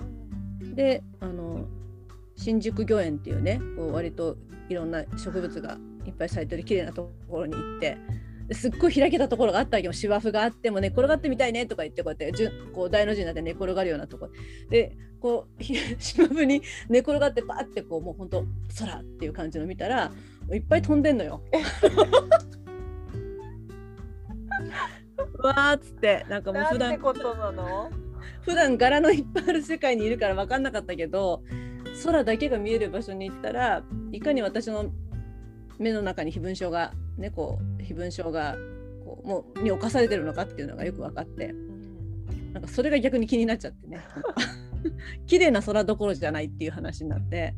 [0.75, 1.67] であの
[2.37, 4.37] 新宿御苑っていうねこう割と
[4.69, 5.77] いろんな植物が
[6.07, 7.99] いっぱい咲いてる綺麗なところに行って
[8.49, 9.93] ですっごい開けたところがあったわけよ。
[9.93, 14.29] 芝生があっても寝転がってみたいねとか言ってこうやってじゅこう大の字になって寝転がるようなとこ。
[14.69, 18.45] でこうひ 芝生に寝転がってパーってこうもうほんと
[18.79, 20.11] 空っていう感じの見たら
[20.53, 21.43] いっぱい飛んでんのよ。
[25.39, 27.91] う わーっつってなんかもう普段ことなの？
[28.43, 31.43] 普段柄のいっぱいある世界にいるから分かんなかったけど
[32.05, 34.91] 空だけが見える場所に行ったらいかに私の
[35.83, 38.57] 目の中に非分症がねこう非分症が
[39.05, 41.55] こうもうに侵されてるのかっていうのがよく分かって。
[42.53, 44.01] なんかそれが逆に気になっちゃってね。
[45.27, 47.55] 綺麗な空どころじゃないっていう話になって。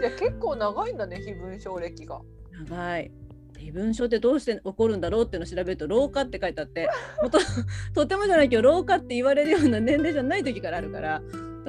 [0.00, 2.20] じゃあ結構長いんだね非分症歴が。
[2.68, 3.10] 長い。
[3.58, 6.88] 非分症ってどうして起こるんだろうっていうのを調べると老化って書いてあって。
[7.22, 7.38] もうと
[7.92, 11.22] とてもじゃないけど老化って言われるような年齢じゃない時からあるから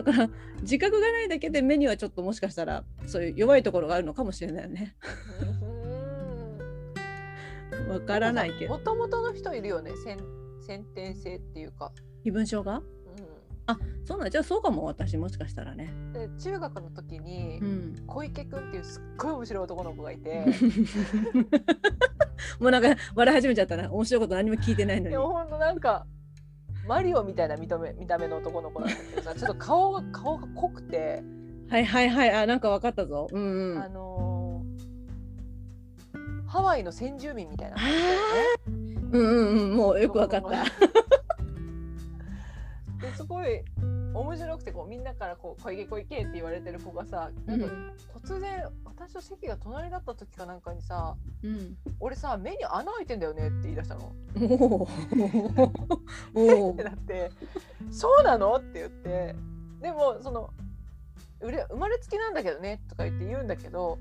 [0.03, 0.29] だから
[0.61, 4.95] 自覚がないだけで目にはちょっともしかしたらそういう弱いところがあるのかもしれないよね。
[7.89, 8.73] わからないけど。
[8.73, 9.91] もともとの人いるよね。
[10.03, 10.17] 先
[10.65, 11.91] 先天性っていうか、
[12.23, 12.77] 非分症が？
[12.77, 12.83] う
[14.05, 15.85] そうなんじゃあそうかも私もしかしたらね。
[15.85, 20.45] ん、で中学の時にうん、小池くんっていうすっごい面白い男の子がいて。
[22.59, 23.91] もうなんか笑い始めちゃったな。
[23.91, 25.11] 面白いこと何も聞いてないのに。
[25.11, 25.17] で。
[25.17, 26.05] もほんとなんか
[26.89, 31.21] マリオみたいな見た目見た目の男の子なんだけどさ ちょっと顔が顔が濃くて、
[31.69, 33.27] はいはいはいあなんか分かったぞ。
[33.31, 33.77] うんうん。
[33.77, 34.69] あのー
[36.47, 38.19] ハワイの先住民みたいなあ感じだよね。
[39.11, 39.27] うんうん
[39.69, 40.49] うんもうよく分かった。
[43.05, 43.63] ですごい
[44.19, 47.67] 面白くてこうみんなからこう小池小池って言われてる子がさなんか
[48.23, 51.77] 突然私と席が隣だった時かなんかにさうん。
[51.99, 54.11] 「俺さ目に穴開いてんだよね」って言い出したの。
[54.35, 54.89] おー
[56.35, 57.31] おってーなって
[57.91, 59.35] 「そうなの?」って言って
[59.81, 60.49] でもその
[61.41, 63.97] 生まれつきなんだけどねとか言って言うんだけど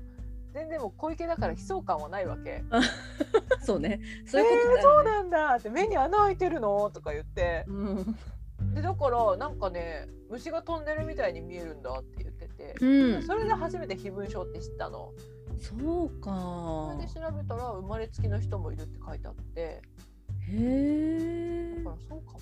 [0.53, 2.63] 全然もう小池だから悲壮感はないわけ。
[3.61, 3.99] そうね。
[4.25, 6.89] えそういうことー、そうなんだって目に穴開いてるの？
[6.89, 8.17] とか言ってうん。
[8.73, 13.23] でだからなんかね虫が飛んでるみたいに見えるんだって言ってて、うん。
[13.23, 15.11] それで初めて非分症って知ったの。
[15.59, 17.11] そうそかれで。
[17.11, 19.81] 調べたら生まれつきの人もいるって書いてあってへ
[20.51, 21.83] えだ。
[21.83, 22.39] からそうかも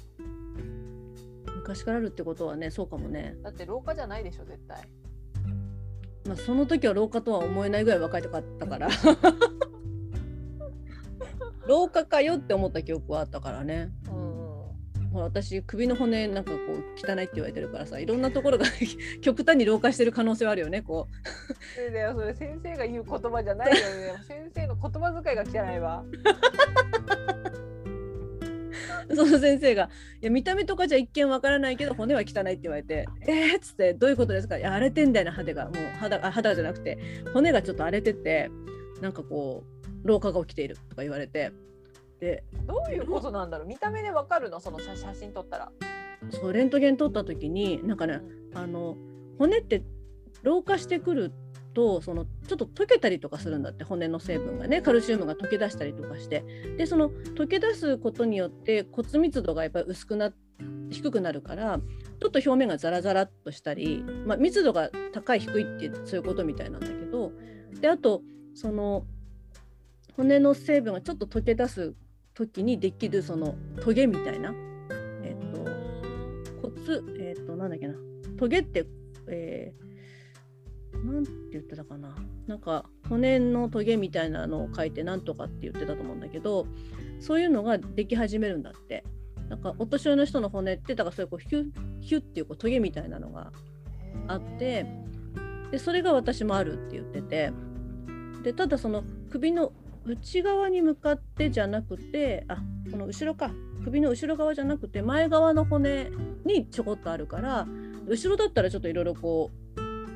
[1.55, 3.35] 昔からあるってことはね、そうかもね。
[3.41, 4.87] だって老化じゃないでしょ絶対。
[6.25, 8.89] まあその時は老化とは思えないぐらい若いとかあったから。
[11.67, 13.91] 老化かよって思った記憶はあったからね。
[15.17, 18.65] うんほら私首の骨なんかこう汚いって言われてるからさいろんなところが
[19.21, 21.07] 極端に老化してる可能性はあるよねこ
[21.75, 23.81] それだよそれ先生が言う言葉じゃないよね
[24.27, 26.03] 先生の言葉遣いが汚いわ
[29.09, 29.89] う その先生が
[30.21, 36.97] 「いや見た目とかじゃ一見わからないけど骨は汚い」って言われて「えーっ?」つって「どういうことですか?」いや荒れてんだよな肌がもう肌あ肌じゃなくて
[37.33, 38.49] 骨がちょっと荒れてて
[39.01, 39.63] なんかこ
[40.03, 41.51] う老化が起きているとか言われて
[42.19, 43.67] でどういうことなんだろう？
[43.67, 44.59] 見た目でわかるの？
[44.59, 45.71] その写写真撮ったら。
[46.31, 48.21] そうレントゲン撮った時になんかね
[48.53, 48.97] あの
[49.37, 49.83] 骨って
[50.43, 51.31] 老化してくる
[51.73, 54.81] とそのちょっと溶けたりとかするんだって骨の成分がね。
[54.81, 56.43] カルシウムが溶け出したりとかして。
[56.77, 60.31] でその溶け出すことによって骨密度がやっぱり薄くな
[60.89, 67.31] 低くなるからちょっと表面がザラザラっとしたり、まあ、密度が高い低いってそういうことみたいなんだけど。
[67.79, 68.23] であと
[68.55, 69.05] その
[70.15, 71.93] 骨の成分がちょっと溶け出す
[72.37, 74.53] 時にできるそのトゲみたいな
[75.23, 75.63] えっと
[76.61, 77.95] 骨えっ、となんだっけな。
[78.37, 78.85] トゲって、
[79.27, 79.87] えー
[81.05, 82.15] なんて言ってたかな。
[82.47, 86.65] なんか骨のトゲみたいなのを書いてなんとかって言ってたと思うんだけど
[87.19, 89.03] そういうのができ始めるんだって。
[89.49, 91.65] なんかお年寄りの人の骨ってだからそういうこうヒュッ
[92.01, 93.53] ヒュッっていうこうトゲみたいなのが
[94.27, 94.85] あって
[95.71, 97.53] でそれが私もあるって言ってて。
[98.43, 99.73] でただその首の
[100.07, 102.57] 内側に向かってじゃなくてあ
[102.91, 103.51] この後ろか
[103.83, 106.09] 首の後ろ側じゃなくて前側の骨
[106.45, 107.67] にちょこっとあるから
[108.07, 109.51] 後ろだったらちょっといろいろこ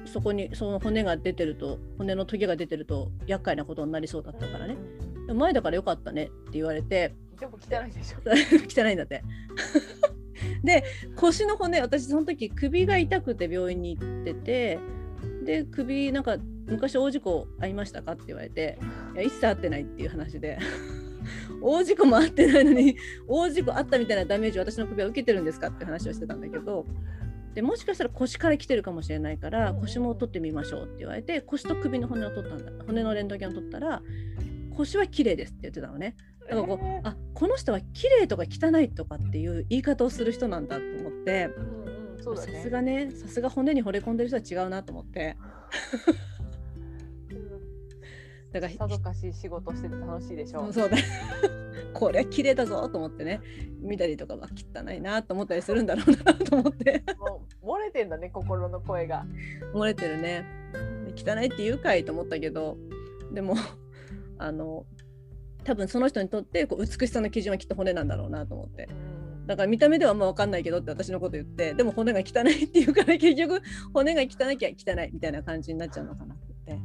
[0.06, 4.78] うそこにその骨が出てると骨のトゲが出てると厄介なことになりそうだったからね
[5.34, 8.20] 前だからよかったねって言われてでも汚いでしょ。
[8.70, 9.24] 汚いんだって。
[10.64, 10.84] で
[11.16, 14.80] 腰の骨私その時首が痛くて病院に行ってて
[15.44, 16.38] で首なんか
[16.68, 18.80] 昔大事故ありましたかって言われて
[19.16, 20.58] いや一切あってないっていう話で。
[21.62, 26.88] 大事故もあってないのに大事故あったみたいなダメージを私の首は受けてるんですかって話をしてたんだけど
[27.54, 34.02] でもしかしたら腰から来てるかもしれないから腰も取ってみましょうって言われて腰と首の骨を取ったんだ骨のレントゲンを取ったら
[34.76, 36.16] 腰は綺麗ですって言ってたのね。
[36.50, 41.50] だからこう、あこの人は綺麗とか汚いとかっていう言い方をする人なんだと思って
[42.22, 42.61] そうださね。
[42.61, 45.36] すがねさすが骨に惚れ込んでる人は違うなと思って
[48.51, 50.74] だからさぞかしい仕事してて楽しいでしょそう。
[50.74, 50.97] そうだ
[51.93, 53.41] これ綺麗だぞと思ってね
[53.80, 59.26] 見たりとかは汚いなと思ったりするんだろうなと思ってもう漏れてんだね心の声が。
[59.74, 60.45] 漏れてるね
[61.05, 62.78] で汚いって言うかいと思ったけど
[63.34, 63.55] でも
[64.38, 64.86] あの
[65.63, 69.11] 多分その人にとってこう美しさの基準はきっと骨なんだろうなと思ってうん
[69.48, 73.62] だから見た目ではあんま分かんないけどって私のこと言ってでも骨が汚いっていうから結局
[73.94, 76.80] 骨が汚きゃ汚いみたいな感じになっちゃうのかなって。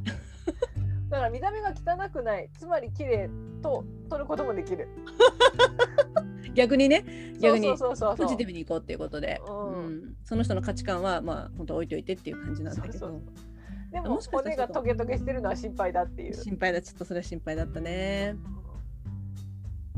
[1.09, 2.49] だから見た目が汚くない。
[2.57, 3.29] つまり綺麗
[3.61, 4.89] と取ることもできる。
[6.53, 7.05] 逆にね。
[7.39, 9.73] 逆にそうそうそうそうポジティブにいこうっていうことで、うん。
[9.73, 10.15] うん。
[10.25, 12.99] その人の価値観はまあ本当置いといてっていう感じなんだけど。
[12.99, 13.21] そうそう
[13.91, 16.33] でももし骨がトゲトゲしてるのは心配だっていう。
[16.33, 16.81] 心配だ。
[16.81, 18.35] ちょっとそれは心配だったね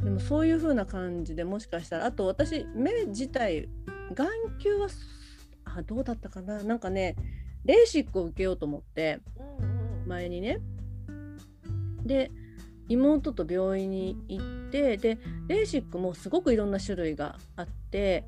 [0.03, 3.69] でもそういう風な感じでもしかしたらあと私目自体
[4.13, 4.27] 眼
[4.59, 4.87] 球は
[5.65, 6.63] あどうだったかな？
[6.63, 7.15] なんかね
[7.65, 9.19] レーシックを受けようと思って
[10.07, 10.59] 前にね。
[12.03, 12.31] で
[12.87, 18.23] 妹と病院に行ってでレーシックもすごくいろんな種類があって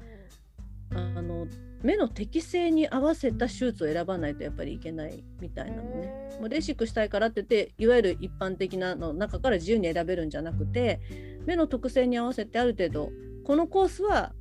[0.92, 1.48] あの
[1.84, 6.32] 目の適性に合わせた手術を選ばないとやっぱりいけないみたいなのね。
[6.40, 11.00] もうレーシックしたいからって言っていわゆる一般的なの中から自由に選べるんじゃなくて
[11.46, 13.12] 目の特性に合わせてある程度
[13.44, 14.34] このコースは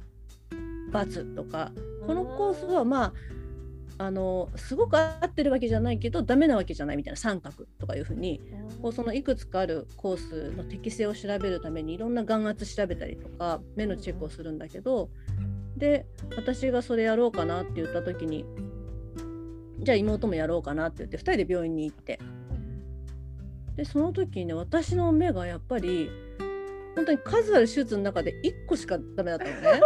[0.93, 1.73] ×とか
[2.07, 3.13] このコースはまあ
[3.99, 8.41] あのすごく合ってるわけじゃないけどダメなわけじゃないみたいな三角とかいうふうに
[8.81, 15.11] こうそのいくつかあるコースの適性を調べるためにいろんな眼圧調べたりとか目のチェックをするんだけど
[15.81, 16.07] で
[16.37, 18.45] 私がそれやろうかなって言った時に
[19.79, 22.21] じゃあ妹もやろうかなって言って2人で病院に行って
[23.77, 26.11] でその時にね私の目がやっぱり
[26.95, 29.81] 本当に数ある手術の中で1個しかダメだったのね。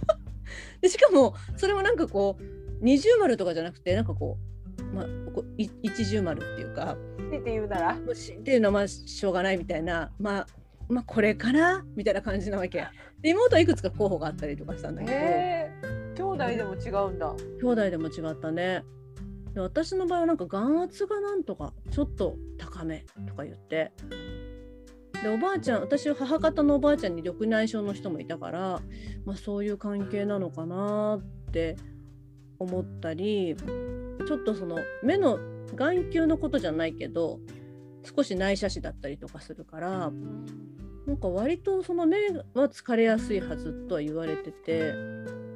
[0.80, 2.42] でしかもそれもなんかこう
[2.80, 4.38] 二重丸とかじゃなくてなんかこ
[4.78, 7.92] う,、まあ、こうい一重丸っていうか強いて言うなら。
[7.94, 7.98] っ
[8.42, 10.46] ていうのはまあしょうがないみたいなまあ
[10.90, 12.86] まあこれかなみたいな感じなわけ
[13.20, 16.00] で妹はいくつか候補があったりとかしたんだけど。
[16.20, 17.34] 兄弟でも違うんだ。
[17.60, 18.84] 兄弟でも違ったね
[19.54, 23.92] で私の場合はなんか眼圧がなんとかちょっと高めとか言って
[25.22, 28.80] でおばあちゃん私は母方のおばあちゃんに緑内障の人もいたから、
[29.24, 31.76] まあ、そういう関係なのかなって
[32.58, 33.56] 思ったり
[34.26, 35.38] ちょっとその目の
[35.74, 37.40] 眼球のことじゃないけど
[38.02, 40.12] 少し内斜視だったりとかするから
[41.06, 42.18] なんか割とその目
[42.54, 45.50] は疲れやすいはずとは言われてて、うん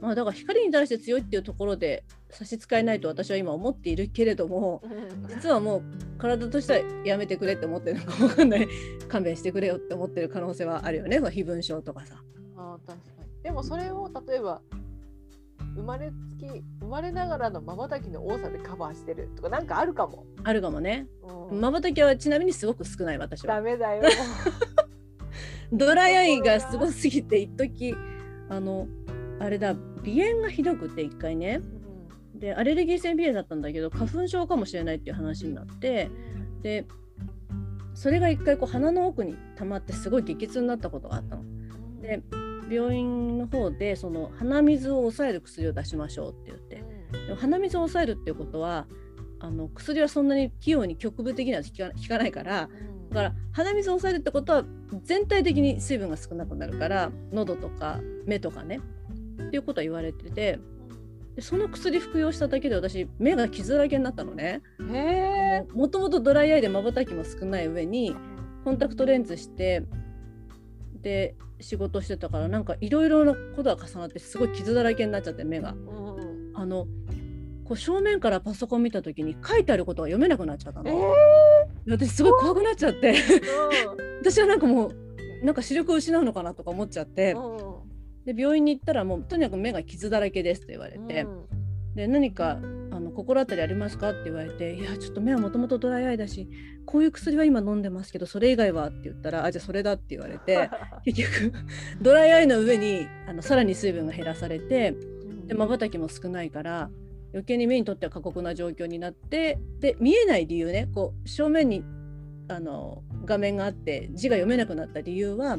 [0.00, 4.82] まあ、だから光に対して強いっていうところで差し支えないと私は今思っているけれども
[5.28, 5.82] 実はもう
[6.18, 8.68] 体としてはやめてくれって思ってるのか分かんない
[9.08, 12.16] 勘弁してくれよって思ってる可能性はあるよね非分症とかさ。
[12.56, 13.42] あー確かに。
[13.42, 14.60] でもそれを例えば
[15.74, 16.46] 生まれつき
[16.80, 20.24] 生まれながらの瞬きの多さでカバーしてるとかなんかあるかも。
[20.44, 21.06] あるかもね。
[21.50, 23.56] うんまばたきはちなみにすごく少ない私は。
[23.56, 24.02] ダメだよ。
[25.72, 27.94] ドライアイがすごすぎて一時
[28.50, 28.86] あの
[29.40, 31.62] あれだ鼻炎がひどくて一回ね
[32.34, 36.10] でアレルギー性鼻炎だったんだけど花粉症かもしれないっていう話になって
[36.62, 36.86] で
[37.94, 41.42] それが一回こう鼻の奥に溜まってすごい激痛になったことがあったの。
[42.00, 42.22] で
[42.72, 46.84] 病院の方でその鼻水を抑える薬を出しましょうって言って。
[47.26, 48.86] でも鼻水を抑えるっていうことは
[49.38, 52.68] あの薬はそんなに器用に局部的には効か効かないから
[53.10, 54.64] だから鼻水を抑えるってことは
[55.02, 58.80] 全体的に水分が少なくなるから喉とか目とかね
[59.42, 60.58] っていうことは言われてて
[61.34, 64.62] でその薬服用しただけで私目が傷だらけになったのね。
[65.74, 68.14] もともとドライアイでまばたきも少ない上に
[68.64, 69.82] コンタクトレンズして
[71.02, 75.74] で仕事してたからなんかいろいろなことが重なってすごい傷だらけになっちゃって目が。
[76.54, 76.86] あの
[77.64, 81.14] こう正面からパソコン見た時に書いてあることが読めなくなっちゃったえの。
[81.88, 83.14] 私すごい怖くなっちゃって。
[84.20, 87.36] 私はなんかもうなんか視力を失うのかなとか思っちゃって。
[88.24, 91.26] で病院に行ったらもうとにかく目が傷だらけですと言われて、
[91.96, 92.58] で何か
[92.94, 94.10] あの心当たりありますか？
[94.10, 96.48] って言われて「いやちょっと目はもともとドライアイだし
[96.84, 100.68] こういう薬は今飲んでますけどそれ以外は?」って言ったら「あじゃあそれだ」って言われて
[101.04, 101.52] 結局
[102.02, 104.94] ドライアイの上にあのさらに水分が減らされて
[105.46, 106.90] でまばたきも少ないから
[107.32, 111.82] 余計に目にとっては過酷な状況になってで見えない理由ねこう正面に
[112.48, 115.58] あの画面があって字が読めなくなった理由は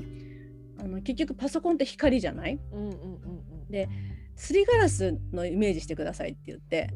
[0.77, 2.59] あの結局パソコンって光じゃない？
[2.71, 2.95] うんうんうんう
[3.71, 3.71] ん
[4.35, 6.89] すりガラスのイメージしてくださいって言って。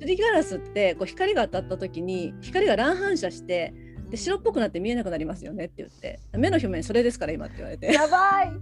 [0.00, 3.72] すりガラスってこう光が当たった時に光が乱反射して
[4.10, 6.20] で白っぽくなって見えなくなりますよねって言って。
[6.32, 7.92] 目の表面それですから今って言われーて。
[7.92, 8.52] やばい。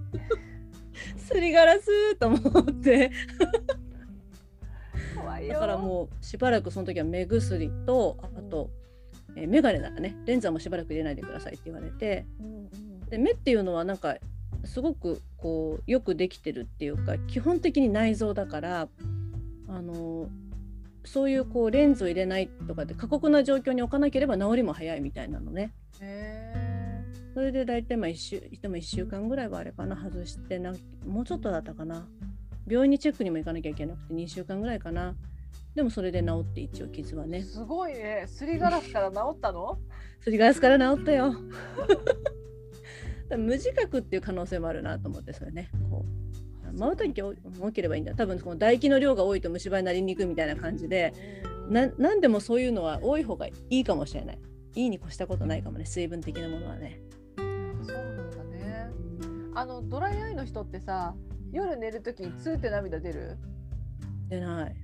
[1.18, 2.40] すりガラスと思っ
[2.82, 3.10] て。
[5.16, 5.54] 怖いよ。
[5.54, 8.70] だからもうしばらくその時は目薬とあと、
[9.36, 10.16] えー、眼鏡だね。
[10.24, 12.26] レンズはもうしばらく入れないでくださいって言われて。
[13.10, 14.16] で目っていうのはなんか
[14.66, 18.88] すごくこうよくできてるっていうか基本的に内臓だから
[19.68, 20.28] あの
[21.04, 25.72] そういうこうレンズを入れないとかで過酷な状況に置かなければ治りも早いみたいなのね。
[26.00, 26.54] へ
[27.34, 32.06] それで大体まあ1週でも1週間ぐらいはあれかな外してなんもうちょっとだったかな。
[32.66, 35.14] 病院にチェックにも行かなきゃいけなくて2週間ぐらいかな。
[35.74, 37.42] でもそれで治って一応傷はーね。
[37.42, 38.24] すごいね。
[38.26, 39.78] すりガラスから治ったの？
[40.20, 41.34] すりガラスから治ったよ
[43.30, 45.70] 無自覚っていう可能性もあるなと思ってそれね。
[45.90, 47.34] こうまばたき多
[47.72, 48.14] ければいいんだ。
[48.14, 51.12] 多分この唾液の量が多いと虫歯になりにくいみたいな感じで
[51.68, 54.38] な何でもそういうのは多い方がいいかもしれない。
[54.74, 57.00] いいに越したことないかもね水分的なものはね。
[57.36, 58.90] そうなんだね。
[59.54, 61.14] あのドライアイの人ってさ
[61.52, 63.38] 夜寝るときにツーって涙出る？
[64.28, 64.74] 出ない。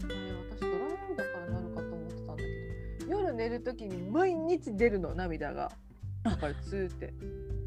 [0.00, 2.42] えー私ドライアイだからなるかと思ってたんだ
[2.98, 3.10] けど。
[3.10, 5.66] 夜寝るときに毎日出るの涙が。
[5.66, 5.72] あ
[6.22, 7.12] だからツーって。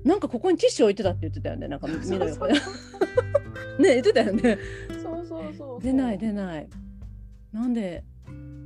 [0.04, 1.68] なんかここにティッシュ置いてたって言ってたよね。
[1.68, 1.96] なんか ね
[3.80, 4.58] 言ってたよね。
[5.02, 5.82] そうそうそう。
[5.82, 6.70] 出ない出ない。
[7.52, 8.04] なんで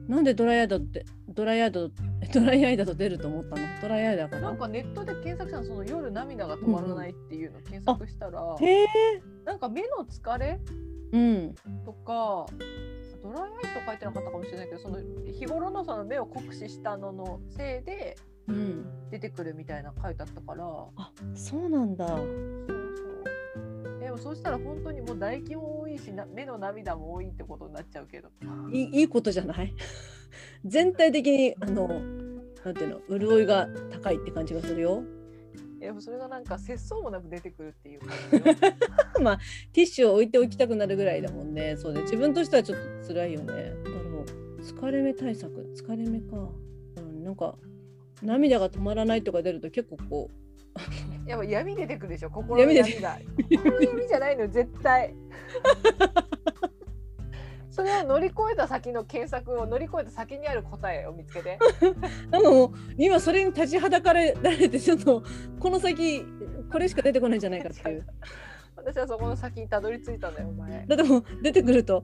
[0.07, 1.91] なんでドライアイだってドライアイだと
[2.33, 3.61] ドライアイだと出ると思ったの？
[3.81, 4.41] ドライアイだから。
[4.41, 8.87] なんかネットで検索したのその夜涙が止まらないっていうのを検索したら、へえ。
[9.45, 10.59] なんか目の疲れ
[11.11, 11.55] うん。
[11.85, 12.45] とか
[13.21, 14.97] ドライアイと書いてなかったかもしれないけどその
[15.31, 18.28] 日頃のその目を酷使したののせいでうん
[19.11, 20.65] 出てくるみたいな書いてあったから。
[20.97, 22.07] あそうなんだ。
[22.07, 23.99] そうそう。
[23.99, 28.29] でもそうしたら本当にもう唾液も多いしな目の涙も多いってことになっちゃうけど。
[28.71, 29.73] いいいいことじゃない？
[30.65, 31.87] 全体的にあの
[32.65, 35.03] なんていうの潤いが高いって感じがするよ。
[35.81, 38.41] いやそれがなんか節操もなく出てくるっていう感じよ。
[39.71, 41.77] ティッシュを置いておきたくなるぐらいだもんね。
[41.77, 43.45] そうで自分としてはちょっと辛いよね。
[43.45, 43.53] だ
[43.91, 44.25] ろ
[44.57, 45.53] う疲れ目対策。
[45.75, 46.49] 疲れ目か、
[46.97, 47.55] うん、なんか
[48.21, 50.29] 涙が止まらないとか出ると結構こ
[51.25, 53.19] やっぱ闇出てくるでしょ心の闇が。
[53.49, 55.13] 心の闇じゃないの絶対。
[57.71, 61.59] それを乗り越えた先の検索を乗り越えた先にある答えを見つけて。
[61.81, 65.23] うなんかもう今それに立ちはだかれられてちょっと
[65.59, 66.25] この先
[66.71, 68.05] これしか出てこないんじゃないかっていう。
[68.75, 70.85] 私はそこの先にたどり着いたんだよお前。
[70.87, 72.03] だってもう出てくると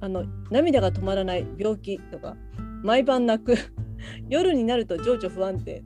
[0.00, 2.36] あの涙が止まらない病気とか
[2.82, 3.56] 毎晩泣く。
[4.28, 5.82] 夜になると情緒不安定。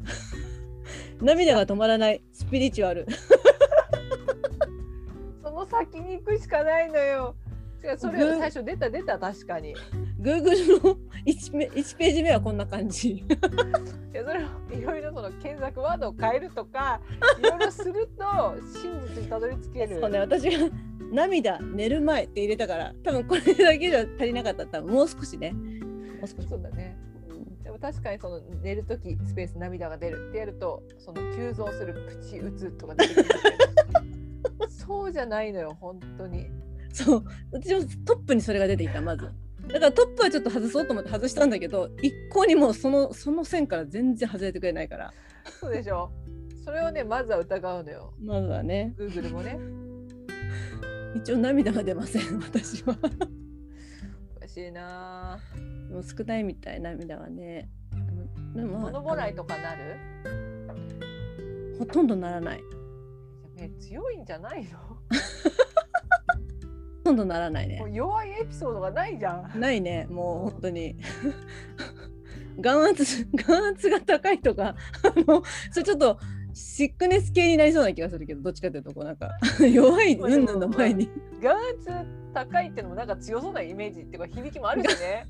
[1.20, 2.22] 涙が止まらない。
[2.32, 3.06] スピリチュアル。
[5.42, 7.34] その先に行くしかないのよ。
[7.84, 9.70] 違うそれを最初出た出た確かに。
[9.70, 9.74] い
[10.20, 13.24] Google の 1, 目1ページ目はこんな感じ。
[14.12, 14.46] やそれを
[14.78, 17.00] いろいろその検索ワードを変えるとか
[17.38, 18.24] いろいろすると
[18.80, 20.00] 真実にたどり着ける。
[20.00, 20.68] そうね私が
[21.12, 24.66] 涙寝る前って入れたから多分これだけじゃ足りなかった。
[24.66, 25.54] 多分もう少しね
[26.26, 26.96] そうだね。
[27.62, 33.28] でも確かにその寝る時スペース涙が出るってやるとその急増するプチ打つとか出てくる
[34.68, 36.50] そうじゃないのよ本当に。
[36.92, 37.24] そう。
[37.52, 39.30] 私もトップにそれが出ていたまず。
[39.68, 45.12] だからトップはちょっと外そうと思って外したんだけど一向にもうそのその線から全然外れてくれないから。
[45.60, 46.10] そうでしょ。
[46.64, 48.12] それをねまずは疑うのよ。
[48.20, 48.94] まずはね。
[48.98, 49.58] Google もね。
[51.14, 52.96] 一応涙が出ません私は。
[54.36, 55.38] おかしいな
[55.92, 57.68] でも少ないみたい涙はね。
[58.54, 59.98] でもまあ物もらいとかなる？
[61.78, 62.62] ほとんどならない。
[63.54, 64.78] 目強いんじゃないの？
[64.78, 64.96] ほ
[67.04, 67.84] とんどならないね。
[67.92, 69.60] 弱いエピソードがないじゃん。
[69.60, 70.06] ないね。
[70.10, 70.96] もう本当に。
[72.58, 74.76] 眼圧眼圧が高いとかあ
[75.30, 76.18] のそれちょっと
[76.54, 79.30] シックネス系になりそうな気がするけどどっちかというとこうなんか
[79.60, 81.08] 弱いうんぬんの前に
[81.40, 81.60] 眼圧
[82.34, 85.26] 高いっていうのもなんか強そうなイメージっていうか響きもあるしね。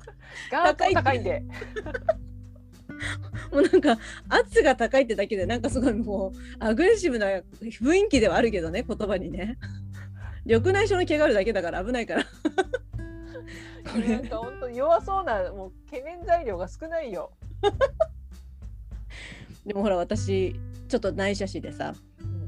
[0.50, 1.42] 眼圧高いんで。
[3.52, 3.98] もうなんか
[4.28, 7.26] 圧が高いってだけでなんかすごいもうアグレッシブな
[7.60, 9.58] 雰囲気ではあるけどね言葉にね
[10.44, 17.32] 緑内障の毛があるだけだから危ないからこれなんか本当弱そうなもう懸念材料が少ないよ。
[19.66, 20.54] でもほら私
[20.88, 21.94] ちょっと内斜視でさ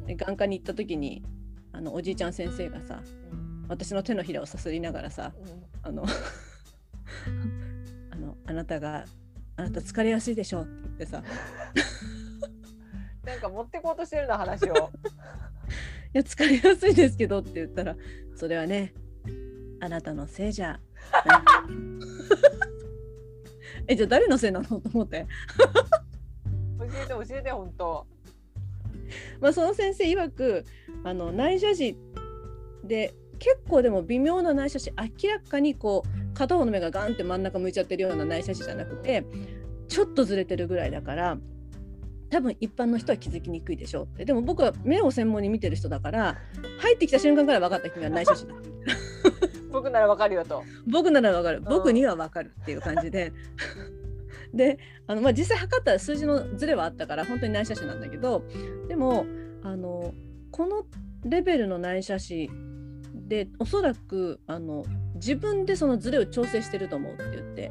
[0.07, 1.25] 眼科に行った時に
[1.73, 3.03] あのおじいちゃん先生がさ
[3.69, 5.33] 私の手のひらをさすりながらさ
[5.83, 6.05] あの
[8.11, 9.05] あのあなたが
[9.57, 11.23] あなた疲れやすいでしょって言ってさ。
[13.25, 14.75] なんか持ってこうとしてるな話を。
[16.15, 17.97] いや疲れやすいですけどって言ったら
[18.37, 18.95] それはね
[19.81, 20.79] あなたのせいじゃ。
[23.89, 24.67] えじゃあ誰のせいなの？
[24.67, 25.27] と思って
[26.79, 26.89] 教え
[27.25, 28.07] て教えて本当。
[29.41, 30.65] まあその先生曰く
[31.05, 31.97] あの内斜視
[32.85, 34.93] で結構でも微妙な内斜視
[35.25, 39.25] 明らかにこう片方の目がガンって真ん中向いちゃってるような内斜視じゃなくて
[39.89, 41.39] ちょっとずれてるぐらいだから
[42.31, 46.37] 多分一般の人は気づきにくいでしょうってでも僕は目を専門に見てる人だから
[46.81, 48.55] 入ってきた瞬間から分かった君は内斜視だ
[49.71, 50.65] 僕ならわかるよと。
[50.87, 53.33] 僕なら分かる僕には分かるっていう感じで
[54.57, 58.45] であの、まあ、実際測ったら数字のズレはあったから本当に内斜視なんだけど
[58.89, 59.27] でも
[59.63, 60.13] あの
[60.51, 60.85] この
[61.25, 62.51] レベルの内斜視
[63.15, 64.85] でおそらくあの
[65.15, 67.71] 自分でそのズレを調整してると思うって言って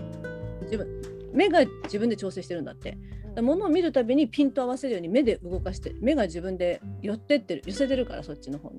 [0.64, 0.88] 自分
[1.34, 2.98] 目が自分で調整してるんだって。
[3.42, 8.78] ものを見るたびにピント合わせるように目で動かして目が自分で寄ってってる寄せてるからそっちの方に。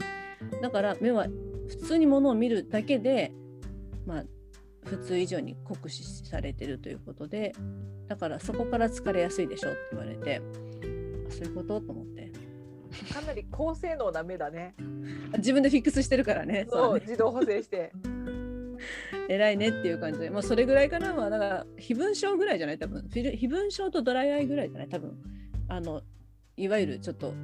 [0.62, 1.26] だから目は
[1.68, 3.32] 普通にものを見るだけで
[4.06, 4.24] まあ
[4.86, 7.52] 普通以上に酷使されてるということで
[8.08, 10.40] だからそこから疲れやすいでしょって言われて
[11.28, 11.80] あそういうこと？
[11.80, 12.30] と思って。
[13.12, 14.74] かなり高性能な目だね。
[15.38, 16.66] 自分でフィックスしてるからね。
[16.70, 17.00] そうね。
[17.00, 17.92] 自動補正して。
[19.28, 20.20] 偉いねっていう感じ。
[20.20, 22.78] で、まあ、それぐらいかな、まあ、だから非分症ぐらいじゃない？
[22.78, 23.08] 多分。
[23.12, 24.88] 非分症とドライアイぐらいじゃない？
[24.88, 25.18] 多分。
[25.68, 26.00] あの
[26.56, 27.34] いわゆるちょっと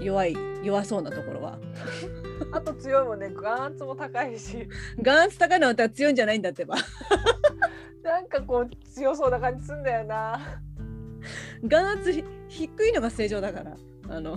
[0.00, 1.58] 弱い弱そうなところは。
[2.52, 3.30] あと強いもんね。
[3.30, 4.68] 眼圧も高いし。
[5.00, 6.76] 眼圧高いのは強いんじゃないんだってば。
[8.02, 10.60] なんかこう強そうな感じすんだよな。
[11.62, 13.76] 眼圧ひ低いのが正常だから。
[14.08, 14.36] あの。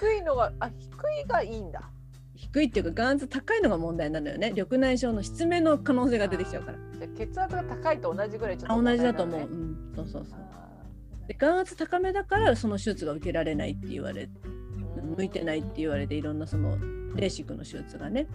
[0.00, 0.90] 低いのがあ低
[1.24, 1.90] いがいいんだ。
[2.34, 4.50] 低いっていうか眼圧高いのが問題なのよね。
[4.50, 6.78] 緑内障の失明の可能性が出てきちゃうから。
[7.16, 10.38] 血圧が高いと同じぐらいちょっとあ同じだと思う、うん、そうそうそう。
[10.52, 10.63] あ
[11.28, 14.28] で眼圧高めだからその手術が受けられないって言われー
[15.16, 16.76] 向いてないって言われていろんなその
[17.16, 18.26] レーシックの手術がね。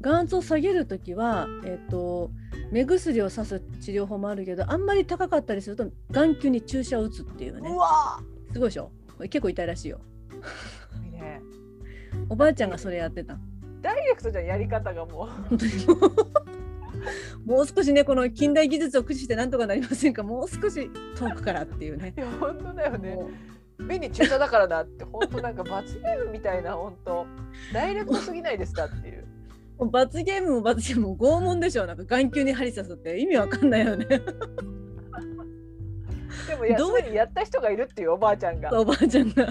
[0.00, 2.32] 眼圧を下げる時は、えっと
[2.72, 7.70] 目薬をさす治療法もあるけどあんまり高かったりすると眼球に注射を打つっていうね。
[7.70, 8.20] うわ
[8.52, 8.90] すごいでしょ？
[9.16, 10.00] これ結構痛いらしいよ。
[11.12, 11.40] ね。
[12.28, 13.38] おばあちゃんがそれやってた。
[13.80, 15.28] ダイレクトじゃんやり方がもう。
[15.48, 15.72] 本当に
[17.44, 20.22] もう少しねこの近代技術を駆使してなんとかなりませんか？
[20.22, 22.14] もう少し遠くからっていうね。
[22.16, 23.18] いや本当だよね。
[23.78, 27.26] 目に注射だからなって本当なんか罰ゲームみたいな本当。
[27.72, 29.26] ダイレクトすぎないですかっていう。
[29.78, 33.18] もう罰ゲームも罰ゲームも拷問でしょなんか眼球に針刺すって。
[33.18, 34.06] 意味わかんないよね。
[34.06, 34.22] で
[36.56, 36.98] もいやどう？
[37.12, 38.78] やった人がいるっていうおばあちゃんが。
[38.78, 39.48] おばあちゃんが。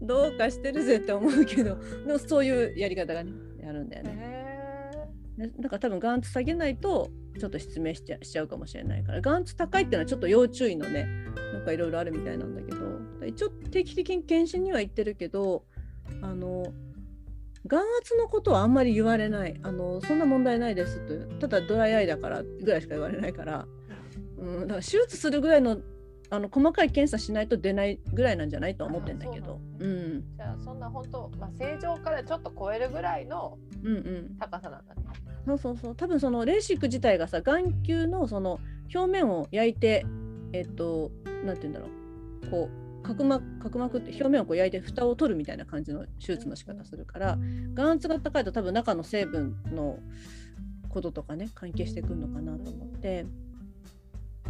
[0.00, 1.76] どうかしてるぜって思うけど。
[2.06, 4.45] でもそういうやり方がねやるんだよね
[5.38, 9.20] だから多分眼圧下げないとちょっと失明しちゃしちゃうかもしれないから。
[9.20, 11.06] 眼圧高いっていうのはちょっと要注意のね
[11.52, 12.76] なんかいろいろあるみたいなんだけど。
[13.26, 15.64] 一応定期的に検診には行ってるけど
[16.22, 16.72] あの
[17.66, 19.58] 眼圧のことはあんまり言われない。
[19.64, 21.48] あのそんな問題ないですと。
[21.48, 23.66] ただドライアイだからぐらいしか言われないから、
[24.38, 25.78] うん、だから手術するぐらいの
[26.30, 29.60] あの細かい検査しないと出ないぐらいなんじゃないとは思ってんだけど。
[29.80, 30.24] ううん。
[30.36, 34.36] じゃあそんな本当まあ正常からちょっと超えるぐらいのうんうん。
[34.38, 35.02] 高さなんだね。
[35.46, 35.96] そうそうそう。
[35.96, 38.60] 多分そのレーシック自体がさ眼球のその
[38.94, 40.04] 表面を焼いて
[40.52, 41.10] えっと
[41.44, 42.50] なんて言うんだろう。
[42.50, 47.38] こう角膜角膜って表面をこう焼いて蓋を取るみたいな感じの手術の仕方するから
[47.74, 50.00] 眼圧が高いと多分中の成分の
[50.88, 53.24] こととかね関係してくるのかなと思って、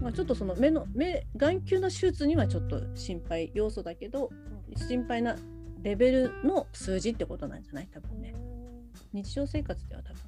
[0.00, 4.30] まあ、ちょっとその目の目眼球の手術にはちょっと心配要素だけど
[4.88, 5.36] 心配な
[5.82, 7.88] レベルの数字ってことなんじゃない？
[7.92, 8.34] 多分ね。
[9.12, 10.22] 日常生活では多分。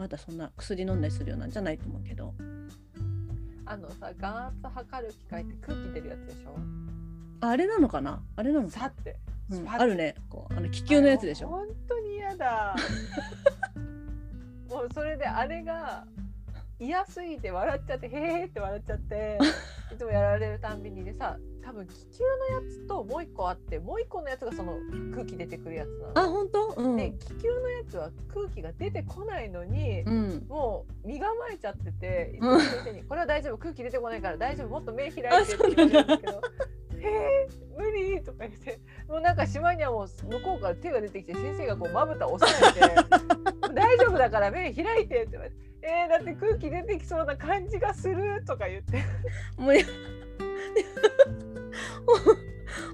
[0.00, 2.32] まだそんな薬飲んだりするようなんじゃないと思うけど
[3.66, 6.56] あのさ眼圧測る機械って空気出るやつでしょ？
[7.42, 8.22] ああれなのかな？
[8.34, 9.18] あれなのかさって。
[9.50, 12.74] な、うんあるねこうあの気球のやつでしょ本当に嫌だ。
[14.70, 16.06] もうそれであれが
[16.78, 19.38] 嫌すぎて笑っちゃってへーって笑っちゃって
[19.92, 24.78] いつもやられるたんびにでさ多分気球のやつともう一個あってもう一個のやつがその
[25.12, 26.28] 空気出てくるやつなの。
[26.28, 26.74] あ本当？
[26.76, 32.50] うん、で気球のやつは空気が出てこないのに、うん、もう身構えちゃってて、うん。
[32.54, 33.58] も先生に「これは大丈夫？
[33.58, 34.68] 空気出てこないから大丈夫？
[34.68, 36.40] もっと目開いて」って言われるんですけど
[37.02, 42.94] 「えー、無理」とか言ってもうなんかしまいにはもう向こうから手が出てきて先生がこうまぶたを押さえて
[43.74, 49.02] 「大丈夫だから目開いて」って言われて「えー、だって空気出てきそうな感じがする」とか言って。
[49.56, 49.74] もう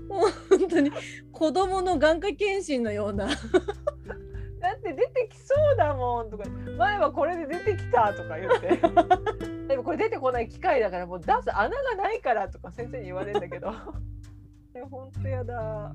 [0.09, 0.91] も う本当に
[1.33, 3.27] 子供の眼科検診のような
[4.61, 6.45] 「だって出てきそうだもん」とか
[6.77, 8.81] 「前はこれで出てきた」とか言って
[9.69, 13.71] 「でもこれ出てこない機械だからもう出す穴がないから」とか先生に言われるんだけど。
[14.77, 15.95] いやほんとやだ。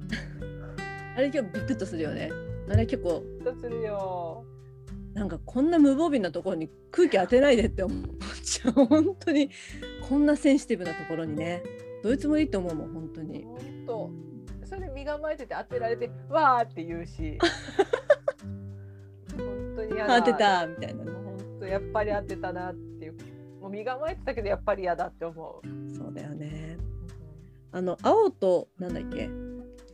[1.16, 2.32] あれ今日ビクッとするよね。
[2.68, 3.22] あれ結構。
[3.44, 4.44] どうするよ。
[5.14, 8.08] なんかこんな無防備なところに空気当てないでって思っ
[8.44, 8.86] ちゃう。
[8.86, 9.52] 本当に
[10.10, 11.62] こんなセンシティブなところにね
[12.04, 13.44] どういうつもりって思うもん本当に。
[13.44, 14.10] ほんと
[14.66, 17.38] それで身構えてて当てられて「わー」って言うし。
[19.38, 20.22] 本当にやだ。
[20.22, 23.16] 当てたみたいな本当やっぱり当てたなっていう。
[23.62, 26.78] もう身構えてたけどやっぱり嫌だって思う、そうだよね。
[27.72, 29.30] あの青となんだっけ？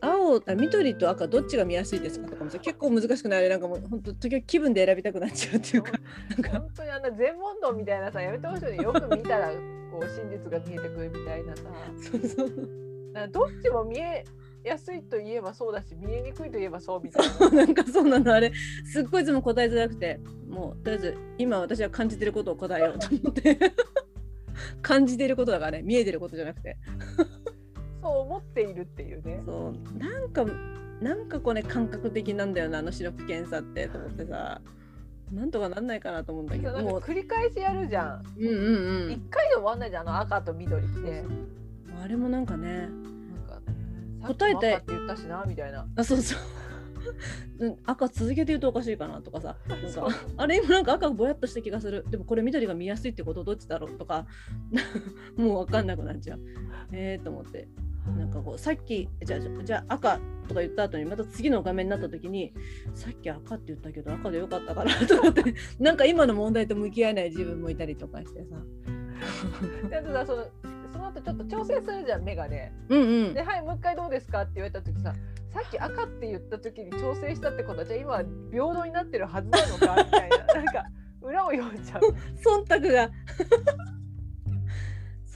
[0.00, 3.40] 青あ緑と赤どっちが見やすいですかとかもさ結構難しくない？
[3.40, 5.92] あれなんかもう本当時々気分で選びたくなっちゃうっていうか。
[6.30, 6.50] なんか。
[6.60, 9.50] 本当にあんな全問答みたいなさやめてほしいよねよく見たら
[9.90, 11.62] こう真実が見えてくるみたいなさ。
[12.10, 12.78] そうそう。
[13.12, 14.24] なんかどっちも見え
[14.64, 17.50] やすいといえばそうだし見えにくいといえばそうみたいな。
[17.50, 18.52] なんかそうなのあれ。
[18.84, 23.58] すっごいいつも答えづらくてもうとりあえず今私は感じてることを答えようと思って。
[24.82, 26.76] 感じてることだからね見えてることじゃなくて。
[28.02, 29.42] そう思っているっていうね。
[29.44, 29.98] そう。
[29.98, 30.44] なんか
[31.00, 34.60] なんかこれ感覚的なんだよなあの視力検査ってと思ってさ
[35.32, 37.00] なんとかなんないかなと思うんだけどもう。
[37.00, 38.22] 繰り返しやるじゃん。
[38.38, 40.98] うんうん一回で終わんないじゃんあの赤と緑って。
[40.98, 41.48] うん
[42.02, 42.88] あれもなんかね。
[44.20, 44.72] なんか答えて。
[44.72, 45.86] さって言ったしなみたいな。
[45.96, 46.38] あそうそう。
[47.60, 49.56] うん赤続けて言うとおかしいかなとかさ。
[49.68, 52.04] なんかあれ今なんか赤ぼやっとした気がする。
[52.08, 54.26] でもこれ緑が見やすいってことどっちだろうとか。
[55.36, 56.40] もう分かんなくなっちゃう。
[56.92, 57.68] えーと思って
[58.16, 62.52] なんかこうさっきじゃあじゃあ赤とか言った後にまた次の画面になった時に
[62.94, 68.56] さっき赤って言ったけど赤でよかったかな と思ってなんか今の問題と向き合えない自分もいたりとかしてさ。
[69.90, 70.46] であとさその
[70.92, 72.72] その後ちょっと調整するじゃん目がね。
[72.88, 73.34] うんうん。
[73.34, 75.14] ではいもう一回どうですかって言われた時さ
[75.52, 80.36] さっき赤って言った時に調整したってことはじゃあ今は平等になってるはずなのかみたいな。
[80.38, 80.84] なんか
[81.20, 82.00] 裏を読んじゃう。
[82.64, 83.10] 忖度が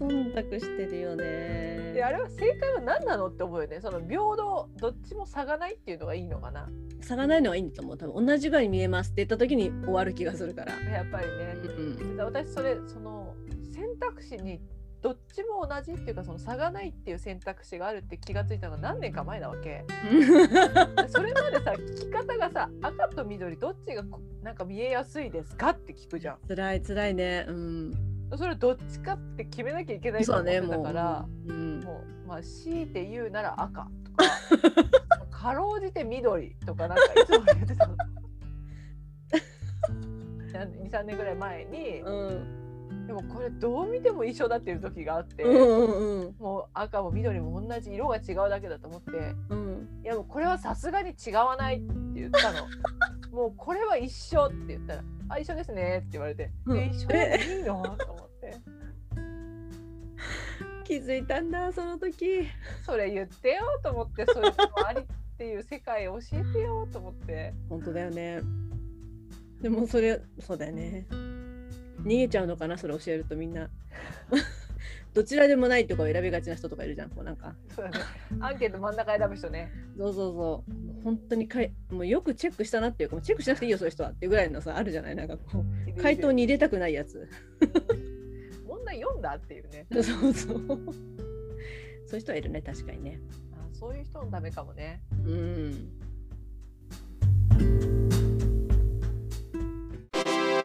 [0.09, 1.93] 忖度してるよね。
[1.93, 3.81] であれは正解は何なのって思うよね。
[3.81, 6.69] その平等どっちも差がないっていうのがいいのかな。
[7.01, 7.99] 差がないのはいいんだと思う。
[7.99, 11.33] 多分同じぐらいに見えますって言った時に終わる気がするから、やっぱりね。
[11.77, 13.35] うん、で私それその
[13.73, 14.61] 選択肢に
[15.03, 19.85] どっちも同じっていうかその差がないっていう選択肢があるって気がついたのが何年か前なわけ。
[20.97, 26.39] で それまでさ聞き方がさ赤と緑どっちがこなんか見えやすいですかって聞くじゃん。
[26.47, 27.47] 辛い辛いね。
[27.49, 31.81] うんそれどっちかって決めなきゃいけないと思ってねもうたから、うん。
[31.81, 37.97] もうまあ強いて言うなら赤とか かろうじて緑とかなんかいつも言ってたの。
[40.53, 43.07] 23年ぐらい前に、うん。
[43.07, 46.35] でもこれどう見ても一緒だっていう時があって、うんうんうん。
[46.39, 49.11] もう赤も緑も同じ色が違うだけだと思って
[49.51, 49.89] うん。
[50.05, 52.67] いやもうこれはさすがに違わないって言ったの。
[53.33, 55.03] もうこれは一緒って言ったら
[55.33, 56.79] 「あ一緒ですね」って言われて「うん。
[56.79, 58.57] え一緒でいいの?」と思って。
[60.85, 62.47] 気づいたんだその時。
[62.85, 64.57] それ言ってよと思ってそれも
[64.87, 65.05] ありっ
[65.39, 67.55] ていう世界教えてよと思って。
[67.69, 68.41] 本当だよね。
[69.61, 71.07] でもそれそうだよね。
[72.03, 73.71] 逃げちゃうのかなそれ教えるとみんな
[75.15, 77.55] どちらでもないとかを選びがちな人とかいるじゃんこうなんか。
[77.75, 78.05] そうだね。
[78.41, 79.71] アンケート真ん中選ぶ人ね。
[79.99, 81.03] そうそうそう。
[81.05, 85.17] 本当にかいもうよくチェックしたなっていうかもうチェックしなくていいよそういう人はっていうぐらいのさあるじゃない？
[85.17, 85.65] なんかこ
[85.99, 87.29] う回答に入れたくないやつ。
[88.67, 89.87] 問題読んだっていうね。
[89.91, 90.61] そうそう。
[92.07, 93.21] そういう人はいるね確かにね。
[93.53, 95.03] あそういう人のためかもね。
[95.27, 95.89] うん